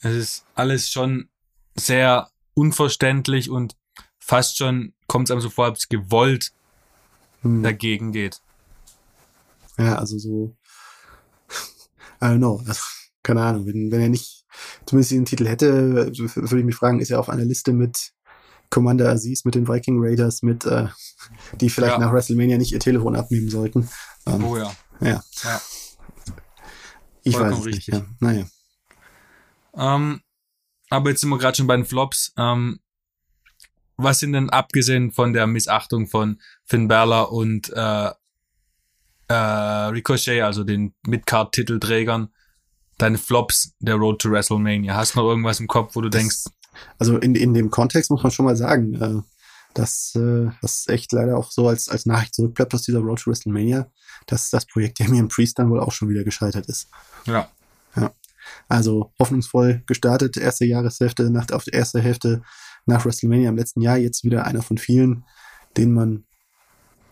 [0.01, 1.29] Es ist alles schon
[1.75, 3.77] sehr unverständlich und
[4.19, 6.53] fast schon kommt es einem so vor, als gewollt
[7.43, 7.63] Hm.
[7.63, 8.41] dagegen geht.
[9.79, 10.57] Ja, also so,
[12.21, 12.81] I don't know, also,
[13.23, 14.45] keine Ahnung, wenn, wenn er nicht
[14.87, 18.13] zumindest diesen Titel hätte, würde ich mich fragen, ist er auf einer Liste mit
[18.71, 20.87] Commander Aziz, mit den Viking Raiders, mit, äh,
[21.61, 21.99] die vielleicht Ja.
[21.99, 23.89] nach WrestleMania nicht ihr Telefon abnehmen sollten.
[24.27, 24.73] Ähm, Oh ja.
[25.01, 25.23] Ja.
[25.45, 25.61] Ja.
[27.23, 27.95] Ich Vollkommen weiß es richtig.
[27.95, 28.07] nicht, ja.
[28.21, 28.47] Naja.
[29.77, 30.21] Ähm,
[30.91, 32.33] aber jetzt sind wir gerade schon bei den Flops.
[32.37, 32.79] Ähm,
[33.97, 38.11] was sind denn abgesehen von der Missachtung von Finn Balor und äh,
[39.29, 42.29] äh, Ricochet, also den Midcard-Titelträgern,
[42.99, 44.95] deine Flops der Road to WrestleMania?
[44.95, 46.45] Hast du noch irgendwas im Kopf, wo du Das- denkst,
[46.99, 49.23] Also in, in dem Kontext muss man schon mal sagen, äh,
[49.77, 53.31] dass äh, das echt leider auch so als, als Nachricht zurückbleibt aus dieser Road to
[53.31, 53.91] WrestleMania,
[54.27, 56.89] dass das Projekt Damien Priest dann wohl auch schon wieder gescheitert ist.
[57.95, 58.13] ja,
[58.69, 62.43] Also hoffnungsvoll gestartet, erste Jahreshälfte, nach, auf die erste Hälfte
[62.87, 65.25] nach WrestleMania im letzten Jahr, jetzt wieder einer von vielen,
[65.77, 66.25] den man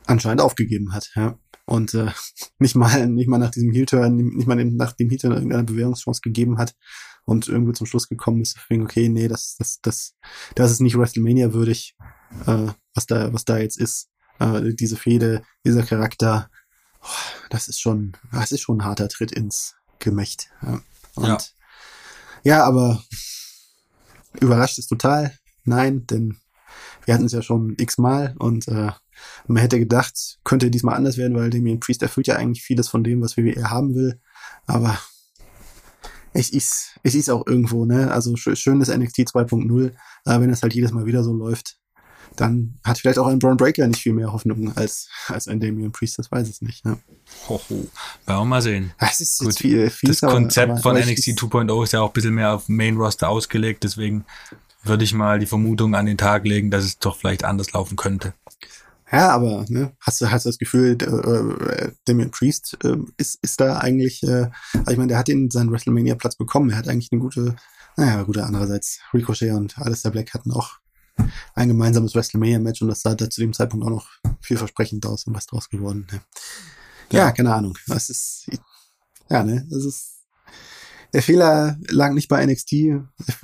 [0.07, 1.11] anscheinend aufgegeben hat.
[1.17, 1.39] Ja.
[1.67, 2.11] Und äh,
[2.59, 6.57] nicht mal nicht mal nach diesem Heel-Turn, nicht mal nach dem Heel-Turn irgendeine Bewährungschance gegeben
[6.59, 6.75] hat
[7.25, 10.15] und irgendwo zum Schluss gekommen ist, okay, nee, das, das, das,
[10.55, 11.97] das ist nicht WrestleMania würdig,
[12.47, 14.09] äh, was da, was da jetzt ist.
[14.39, 16.51] Äh, diese Fehde, dieser Charakter,
[17.03, 17.07] oh,
[17.51, 20.51] das ist schon, das ist schon ein harter Tritt ins Gemächt.
[20.63, 20.81] Ja.
[21.15, 21.39] Und Ja.
[22.43, 23.03] ja, aber
[24.41, 25.37] überrascht es total.
[25.65, 26.39] Nein, denn
[27.05, 28.91] wir hatten es ja schon x-mal und äh,
[29.47, 33.05] man hätte gedacht, könnte diesmal anders werden, weil Damien Priest erfüllt ja eigentlich vieles von
[33.05, 34.21] dem, was WWE haben will.
[34.67, 34.99] Aber
[36.35, 38.11] es ist, es ist auch irgendwo, ne?
[38.13, 39.93] Also sch- schönes NXT 2.0,
[40.27, 41.79] aber wenn es halt jedes Mal wieder so läuft,
[42.37, 45.93] dann hat vielleicht auch ein Braun Breaker nicht viel mehr Hoffnung als, als ein Damien
[45.93, 46.85] Priest, das weiß es nicht.
[46.85, 46.99] Ne?
[47.49, 47.63] hoho,
[48.27, 48.93] werden wir mal sehen.
[48.99, 52.13] Es ist Gut, viel, viel Das Konzept von ich- NXT 2.0 ist ja auch ein
[52.13, 54.25] bisschen mehr auf Main Roster ausgelegt, deswegen
[54.83, 57.97] würde ich mal die Vermutung an den Tag legen, dass es doch vielleicht anders laufen
[57.97, 58.35] könnte.
[59.13, 63.61] Ja, aber ne, hast du hast du das Gefühl, äh, Damien Priest äh, ist ist
[63.61, 66.71] da eigentlich, äh, also ich meine, der hat ihn seinen WrestleMania Platz bekommen.
[66.71, 67.55] Er hat eigentlich eine gute,
[67.97, 70.79] naja, gute andererseits Ricochet und Alistair Black hatten auch
[71.55, 74.09] ein gemeinsames WrestleMania Match und das sah da zu dem Zeitpunkt auch noch
[74.41, 76.07] vielversprechend aus und was draus geworden.
[76.11, 76.21] Ne?
[77.13, 77.33] Ja, Ja.
[77.33, 77.77] keine Ahnung.
[77.87, 78.47] Das ist
[79.29, 80.14] ja ne, das ist
[81.15, 82.73] der Fehler lag nicht bei NXT,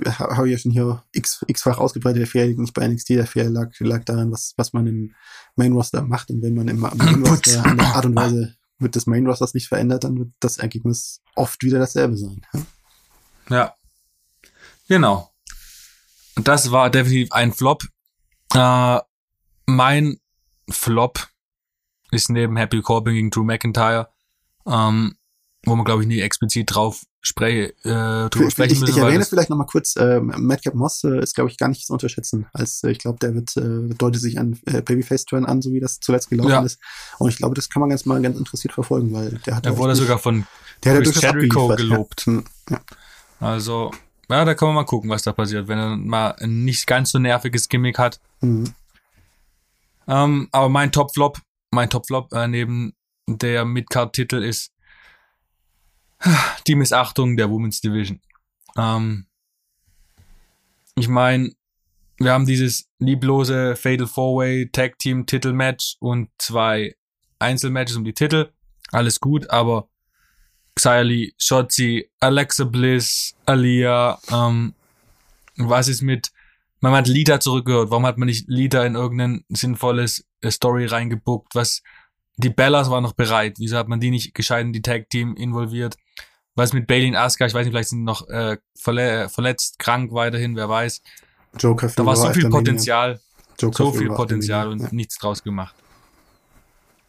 [0.05, 3.09] ha- habe ich ja schon hier x, x-fach ausgebreitet, der Fehler liegt nicht bei NXT,
[3.11, 5.15] der Fehler lag, lag daran, was, was man im
[5.55, 6.29] Main Roster macht.
[6.29, 9.53] Und wenn man im Main Roster an der Art und Weise mit des Main Rosters
[9.53, 12.41] nicht verändert, dann wird das Ergebnis oft wieder dasselbe sein.
[12.53, 12.61] Ja?
[13.49, 13.75] Ja.
[14.87, 15.31] Genau.
[16.35, 17.83] Das war definitiv ein Flop.
[18.53, 18.99] Äh,
[19.65, 20.17] mein
[20.69, 21.27] Flop
[22.11, 24.09] ist neben Happy Corbin gegen Drew McIntyre,
[24.67, 25.15] ähm,
[25.65, 29.01] wo man glaube ich nie explizit drauf spre äh, drüber Ich, sprechen ich, müssen, ich
[29.01, 32.47] erwähne vielleicht nochmal kurz, äh, Madcap Moss äh, ist, glaube ich, gar nicht zu unterschätzen.
[32.51, 35.79] Als äh, ich glaube, der wird äh, deutet sich an äh, Babyface-Turn an, so wie
[35.79, 36.63] das zuletzt gelaufen Ja.
[36.63, 36.79] ist.
[37.19, 39.77] Und ich glaube, das kann man ganz mal ganz interessiert verfolgen, weil der hat der
[39.77, 40.45] wurde sogar von
[40.83, 42.25] der hat Chris Jericho gelobt.
[42.25, 42.33] Ja.
[42.33, 42.81] Hm, ja.
[43.39, 43.91] Also,
[44.29, 47.11] ja, da kann man mal gucken, was da passiert, wenn er mal ein nicht ganz
[47.11, 48.19] so nerviges Gimmick hat.
[48.39, 48.73] Hm.
[50.07, 51.39] Ähm, aber mein Top-Flop,
[51.71, 52.93] mein Top-Flop äh, neben
[53.27, 54.71] der Midcard-Titel ist
[56.67, 58.21] die Missachtung der Women's Division.
[58.77, 59.27] Ähm,
[60.95, 61.51] ich meine,
[62.17, 66.95] wir haben dieses lieblose Fatal Four-Way Tag Team Titelmatch und zwei
[67.39, 68.51] Einzelmatches um die Titel.
[68.91, 69.89] Alles gut, aber
[70.75, 74.73] Xylee, Shotzi, Alexa Bliss, Alia, ähm,
[75.57, 76.31] was ist mit,
[76.79, 81.55] man hat Lita zurückgehört, warum hat man nicht Lita in irgendein sinnvolles äh, Story reingebuckt,
[81.55, 81.81] was,
[82.37, 85.35] die Bellas waren noch bereit, wieso hat man die nicht gescheit in die Tag Team
[85.35, 85.97] involviert?
[86.55, 90.11] Was mit Bailey und Asuka, ich weiß nicht, vielleicht sind noch äh, verle verletzt, krank
[90.11, 91.01] weiterhin, wer weiß.
[91.59, 92.49] Joker Da war so viel.
[92.49, 93.19] Potenzial,
[93.59, 95.75] Joker so viel Potenzial und nichts draus gemacht.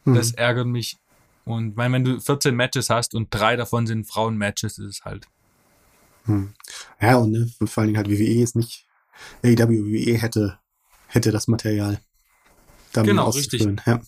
[0.05, 0.15] Ja.
[0.15, 0.99] Das ärgert mich.
[1.45, 5.27] Und mein, wenn du 14 Matches hast und drei davon sind Frauen-Matches, ist es halt.
[6.27, 6.55] Hm.
[7.01, 8.87] Ja, und ne, vor allen Dingen halt WWE ist nicht,
[9.43, 10.59] AEW, WWE hätte,
[11.09, 12.01] hätte das Material.
[12.93, 13.81] Genau, auszuführen.
[13.87, 14.01] Ja.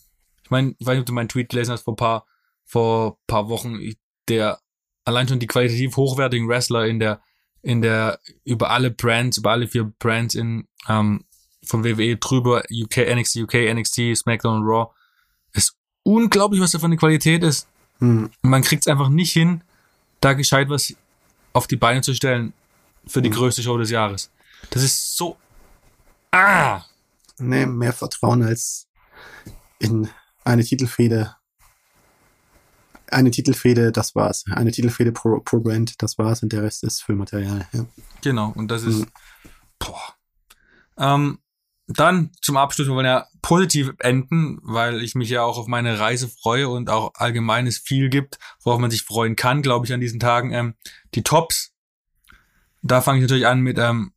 [0.44, 2.26] Ich meine, ich weiß nicht, ob du meinen Tweet gelesen hast vor paar,
[2.64, 4.58] vor paar Wochen, ich- der
[5.04, 7.20] allein schon die qualitativ hochwertigen Wrestler in der,
[7.62, 11.24] in der, über alle Brands, über alle vier Brands in ähm,
[11.64, 14.92] von WWE drüber, UK, NXT, UK, NXT, SmackDown und Raw.
[15.52, 17.68] Ist unglaublich, was da für eine Qualität ist.
[17.98, 18.30] Hm.
[18.42, 19.62] Man kriegt es einfach nicht hin,
[20.20, 20.94] da gescheit was
[21.52, 22.52] auf die Beine zu stellen
[23.06, 23.34] für die Mhm.
[23.34, 24.30] größte Show des Jahres.
[24.70, 25.36] Das ist so.
[26.30, 26.82] Ah!
[27.38, 28.86] Nee, mehr Vertrauen als
[29.78, 30.08] in
[30.44, 31.36] eine Titelfehde.
[33.14, 34.44] Eine Titelfehde, das war's.
[34.50, 36.42] Eine Titelfehde pro, pro Brand, das war's.
[36.42, 37.66] Und der Rest ist Füllmaterial.
[37.72, 37.86] Ja.
[38.22, 39.00] Genau, und das ist.
[39.00, 39.06] Mhm.
[39.78, 40.14] Boah.
[40.98, 41.38] Ähm,
[41.86, 45.98] dann zum Abschluss, wir wollen ja positiv enden, weil ich mich ja auch auf meine
[45.98, 49.92] Reise freue und auch allgemein es viel gibt, worauf man sich freuen kann, glaube ich,
[49.92, 50.52] an diesen Tagen.
[50.52, 50.74] Ähm,
[51.14, 51.72] die Tops.
[52.82, 54.12] Da fange ich natürlich an mit ähm,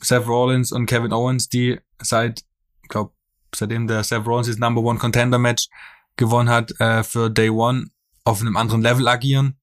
[0.00, 2.44] Seth Rollins und Kevin Owens, die seit,
[2.82, 3.12] ich glaube,
[3.54, 5.68] seitdem der Seth Rollins das Number One Contender Match
[6.16, 7.86] gewonnen hat, äh, für Day One
[8.24, 9.58] auf einem anderen Level agieren.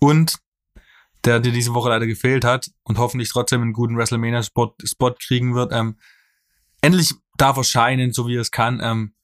[0.00, 0.38] Und
[1.24, 5.54] der dir diese Woche leider gefehlt hat und hoffentlich trotzdem einen guten WrestleMania-Spot Spot kriegen
[5.54, 5.98] wird, ähm,
[6.80, 8.80] endlich darf erscheinen, so wie er es kann.
[8.82, 9.14] Ähm,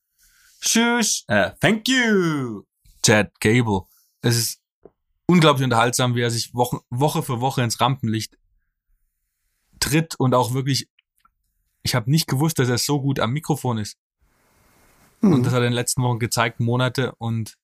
[0.61, 2.65] tschüss, äh, thank you,
[3.03, 3.83] Chad Gable.
[4.21, 4.61] Es ist
[5.27, 8.37] unglaublich unterhaltsam, wie er sich Woche, Woche für Woche ins Rampenlicht
[9.81, 10.89] tritt und auch wirklich,
[11.83, 13.99] ich habe nicht gewusst, dass er so gut am Mikrofon ist.
[15.21, 15.33] Hm.
[15.33, 17.15] Und das hat er in den letzten Wochen gezeigt, Monate.
[17.17, 17.57] Und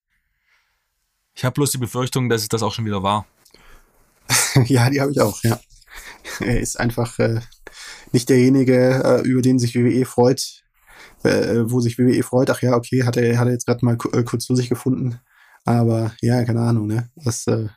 [1.34, 3.26] ich habe bloß die Befürchtung, dass es das auch schon wieder war.
[4.66, 5.58] ja, die habe ich auch, ja.
[6.40, 7.40] Er ist einfach äh,
[8.12, 10.62] nicht derjenige, äh, über den sich WWE freut,
[11.24, 12.50] äh, wo sich WWE freut.
[12.50, 15.20] Ach ja, okay, hat er, hat er jetzt gerade mal äh, kurz zu sich gefunden.
[15.64, 17.10] Aber ja, keine Ahnung, ne?
[17.16, 17.68] Das äh,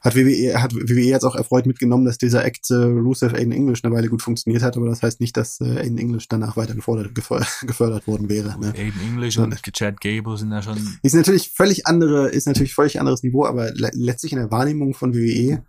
[0.00, 3.84] hat WWE, hat WWE jetzt auch erfreut mitgenommen, dass dieser Act äh, Rusev Aiden English
[3.84, 6.74] eine Weile gut funktioniert hat, aber das heißt nicht, dass äh, Aiden English danach weiter
[6.74, 8.58] gefordert, gefördert, gefördert worden wäre.
[8.60, 8.68] Ne?
[8.76, 9.44] Aiden English Ja.
[9.44, 13.46] und Chad Gable sind ja schon Ist natürlich völlig andere, ist natürlich völlig anderes Niveau,
[13.46, 15.62] aber le letztlich in der Wahrnehmung von WWE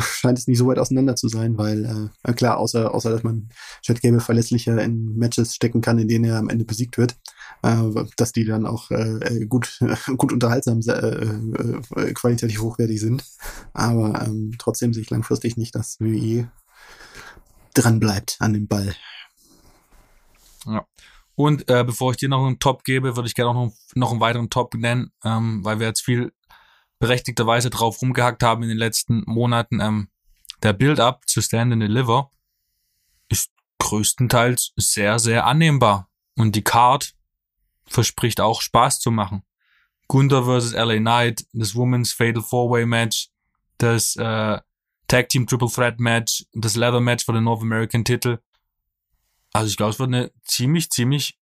[0.00, 3.48] scheint es nicht so weit auseinander zu sein, weil äh, klar, außer, außer dass man
[3.82, 7.16] Chad Gable verlässlicher in Matches stecken kann, in denen er am Ende besiegt wird,
[7.62, 7.82] äh,
[8.16, 9.78] dass die dann auch äh, äh, gut,
[10.16, 13.24] gut unterhaltsam, äh, äh, qualitativ hochwertig sind.
[13.72, 16.50] Aber ähm, trotzdem sehe ich langfristig nicht, dass WWE
[17.74, 18.94] dran bleibt an dem Ball.
[21.36, 24.10] Und äh, bevor ich dir noch einen Top gebe, würde ich gerne auch noch, noch
[24.10, 26.32] einen weiteren Top nennen, ähm, weil wir jetzt viel
[26.98, 29.80] berechtigterweise drauf rumgehackt haben in den letzten Monaten.
[29.80, 30.08] Ähm,
[30.62, 32.30] der Build-up zu Stand and Deliver
[33.28, 36.08] ist größtenteils sehr, sehr annehmbar.
[36.36, 37.14] Und die Card
[37.86, 39.42] verspricht auch Spaß zu machen.
[40.08, 40.72] Gunther vs.
[40.72, 43.30] LA Knight, das Women's Fatal Four-Way Match,
[43.78, 44.60] das äh,
[45.08, 48.38] Tag Team Triple Threat Match, das Leather Match für den North American Titel.
[49.52, 51.38] Also ich glaube, es wird eine ziemlich, ziemlich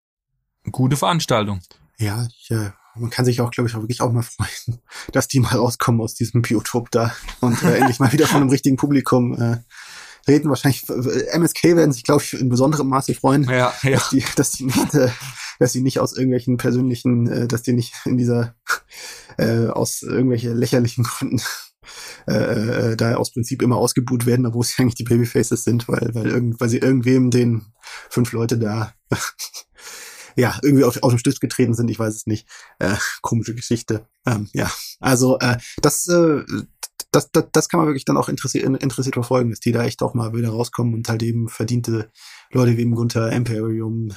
[0.71, 1.61] gute Veranstaltung.
[1.99, 4.81] Ja, ich, äh, man kann sich auch, glaube ich, auch wirklich auch mal freuen,
[5.13, 8.51] dass die mal rauskommen aus diesem Biotop da und äh, endlich mal wieder von einem
[8.51, 9.59] richtigen Publikum äh,
[10.29, 10.49] reden.
[10.49, 13.91] Wahrscheinlich äh, MSK werden sich, glaube ich, in besonderem Maße freuen, Ja, ja.
[13.93, 15.11] dass die, dass die nicht, äh,
[15.59, 18.55] dass die nicht aus irgendwelchen persönlichen, äh, dass die nicht in dieser
[19.39, 21.41] äh, aus irgendwelche lächerlichen Gründen
[22.27, 26.15] äh, äh, da aus Prinzip immer ausgebuht werden, obwohl sie eigentlich die Babyfaces sind, weil
[26.15, 27.67] weil irgend, weil sie irgendwem den
[28.09, 28.95] fünf Leute da
[30.37, 32.49] ja, irgendwie auf, auf den Stift getreten sind, ich weiß es nicht.
[32.79, 34.07] Äh, komische Geschichte.
[34.27, 34.71] Ähm, ja,
[35.01, 36.43] also äh, das, äh,
[37.11, 40.03] das, das, das kann man wirklich dann auch interessiert, interessiert verfolgen, dass die da echt
[40.03, 42.11] auch mal wieder rauskommen und halt eben verdiente
[42.51, 44.13] Leute wie eben Gunther, Imperium,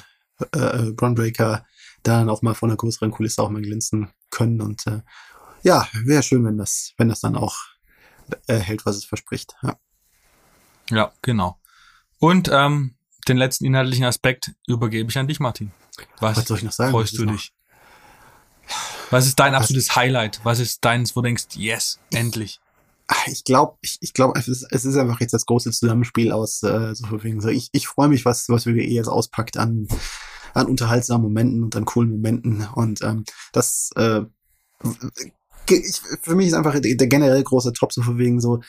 [0.54, 1.64] äh, äh, Brunbreaker
[2.02, 4.60] da dann auch mal von einer größeren Kulisse auch mal glänzen können.
[4.60, 5.02] Und äh,
[5.62, 7.56] ja, wäre schön, wenn das, wenn das dann auch
[8.46, 9.56] äh, hält, was es verspricht.
[9.62, 9.78] Ja.
[10.90, 11.60] Ja, genau.
[12.18, 12.96] Und ähm,
[13.28, 15.72] den letzten inhaltlichen Aspekt übergebe ich an dich, Martin.
[16.20, 16.90] Was, Was soll ich noch sagen?
[16.92, 17.52] freust du dich?
[19.10, 20.40] Was ist dein Was- absolutes Highlight?
[20.44, 22.60] Was ist deins, wo du denkst, yes, endlich?
[23.10, 26.30] Ah, ich glaube, ich, ich glaube, es ist, es ist einfach jetzt das große Zusammenspiel
[26.30, 27.48] aus äh, so wegen so.
[27.48, 29.88] Ich, ich freue mich, was was WWE jetzt auspackt an
[30.52, 34.22] an unterhaltsamen Momenten und an coolen Momenten und ähm, das äh,
[35.70, 38.60] ich, für mich ist einfach der, generell große Top so von wegen so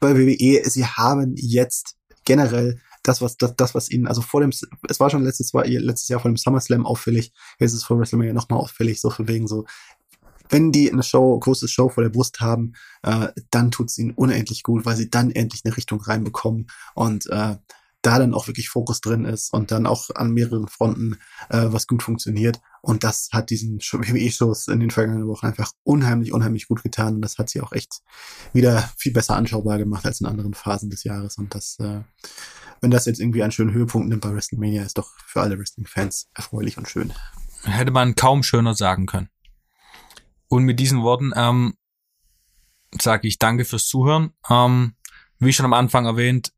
[0.00, 0.68] bei WWE.
[0.70, 5.10] Sie haben jetzt generell das, was das, das, was ihnen, also vor dem, es war
[5.10, 8.60] schon letztes Jahr, letztes Jahr vor dem SummerSlam auffällig, jetzt ist es vor WrestleMania nochmal
[8.60, 9.64] auffällig, so von wegen so,
[10.48, 14.62] wenn die eine Show, große Show vor der Brust haben, äh, dann tut's ihnen unendlich
[14.62, 17.56] gut, weil sie dann endlich eine Richtung reinbekommen und äh,
[18.02, 21.86] da dann auch wirklich Fokus drin ist und dann auch an mehreren Fronten äh, was
[21.86, 22.60] gut funktioniert.
[22.82, 27.14] Und das hat diesen WWE-Shows in den vergangenen Wochen einfach unheimlich, unheimlich gut getan.
[27.14, 28.02] Und das hat sie auch echt
[28.52, 31.38] wieder viel besser anschaubar gemacht als in anderen Phasen des Jahres.
[31.38, 32.00] Und das, äh,
[32.80, 36.28] wenn das jetzt irgendwie einen schönen Höhepunkt nimmt bei WrestleMania, ist doch für alle Wrestling-Fans
[36.34, 37.12] erfreulich und schön.
[37.62, 39.28] Hätte man kaum schöner sagen können.
[40.48, 41.74] Und mit diesen Worten ähm,
[43.00, 44.32] sage ich danke fürs Zuhören.
[44.50, 44.96] Ähm,
[45.38, 46.52] wie schon am Anfang erwähnt,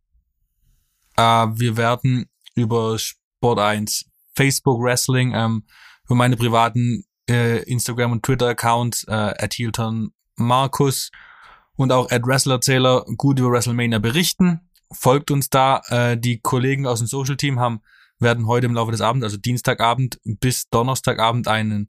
[1.16, 5.64] äh, wir werden über Sport 1, Facebook Wrestling, ähm,
[6.06, 11.10] für meine privaten äh, Instagram und Twitter Accounts, äh, at Hilton Markus
[11.76, 14.60] und auch at Wrestlerzähler gut über WrestleMania berichten.
[14.92, 15.80] Folgt uns da.
[15.88, 17.80] Äh, die Kollegen aus dem Social Team haben
[18.20, 21.88] werden heute im Laufe des Abends, also Dienstagabend bis Donnerstagabend einen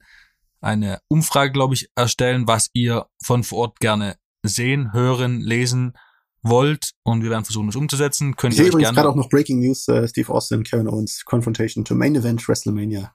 [0.61, 5.93] eine Umfrage, glaube ich, erstellen, was ihr von vor Ort gerne sehen, hören, lesen
[6.41, 8.35] wollt und wir werden versuchen, das umzusetzen.
[8.35, 11.23] Könnt ich ihr sehe übrigens gerade auch noch Breaking News, äh, Steve Austin, Kevin Owens,
[11.23, 13.14] Confrontation to Main Event WrestleMania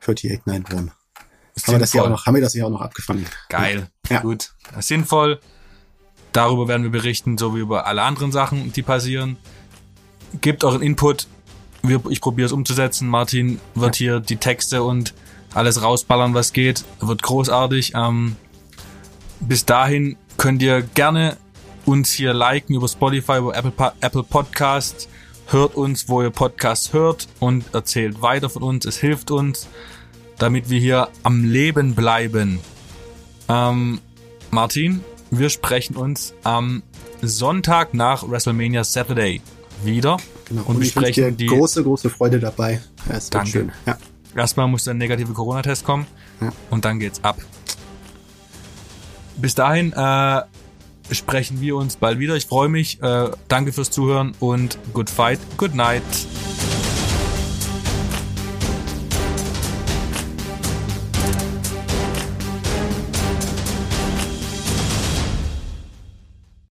[0.00, 0.92] 3891.
[1.66, 3.26] Haben wir, das hier auch noch, haben wir das hier auch noch abgefangen?
[3.48, 3.88] Geil.
[4.08, 4.20] Ja.
[4.20, 4.52] Gut.
[4.78, 5.40] Sinnvoll.
[6.32, 9.36] Darüber werden wir berichten, so wie über alle anderen Sachen, die passieren.
[10.40, 11.26] Gebt euren Input.
[11.82, 13.08] Wir, ich probiere es umzusetzen.
[13.08, 15.14] Martin wird hier die Texte und
[15.54, 16.84] alles rausballern, was geht.
[17.00, 17.92] Wird großartig.
[17.94, 18.36] Ähm,
[19.40, 21.36] bis dahin könnt ihr gerne
[21.86, 25.08] uns hier liken über Spotify, über Apple, Apple Podcast.
[25.50, 28.84] Hört uns, wo ihr Podcasts hört und erzählt weiter von uns.
[28.84, 29.66] Es hilft uns,
[30.38, 32.60] damit wir hier am Leben bleiben.
[33.48, 34.00] Ähm,
[34.50, 36.82] Martin, wir sprechen uns am
[37.22, 39.40] Sonntag nach WrestleMania Saturday
[39.84, 40.62] wieder Genau.
[40.66, 41.46] und ich wünsche dir besprechen die.
[41.46, 42.80] große, große Freude dabei.
[43.08, 43.50] Es Danke.
[43.50, 43.72] schön.
[43.86, 43.96] Ja.
[44.36, 46.06] Erstmal muss der negative Corona-Test kommen
[46.42, 46.52] Ja.
[46.70, 47.38] und dann geht's ab.
[49.36, 50.42] Bis dahin äh,
[51.10, 52.36] sprechen wir uns bald wieder.
[52.36, 53.02] Ich freue mich.
[53.02, 56.02] Äh, danke fürs Zuhören und good fight, good night.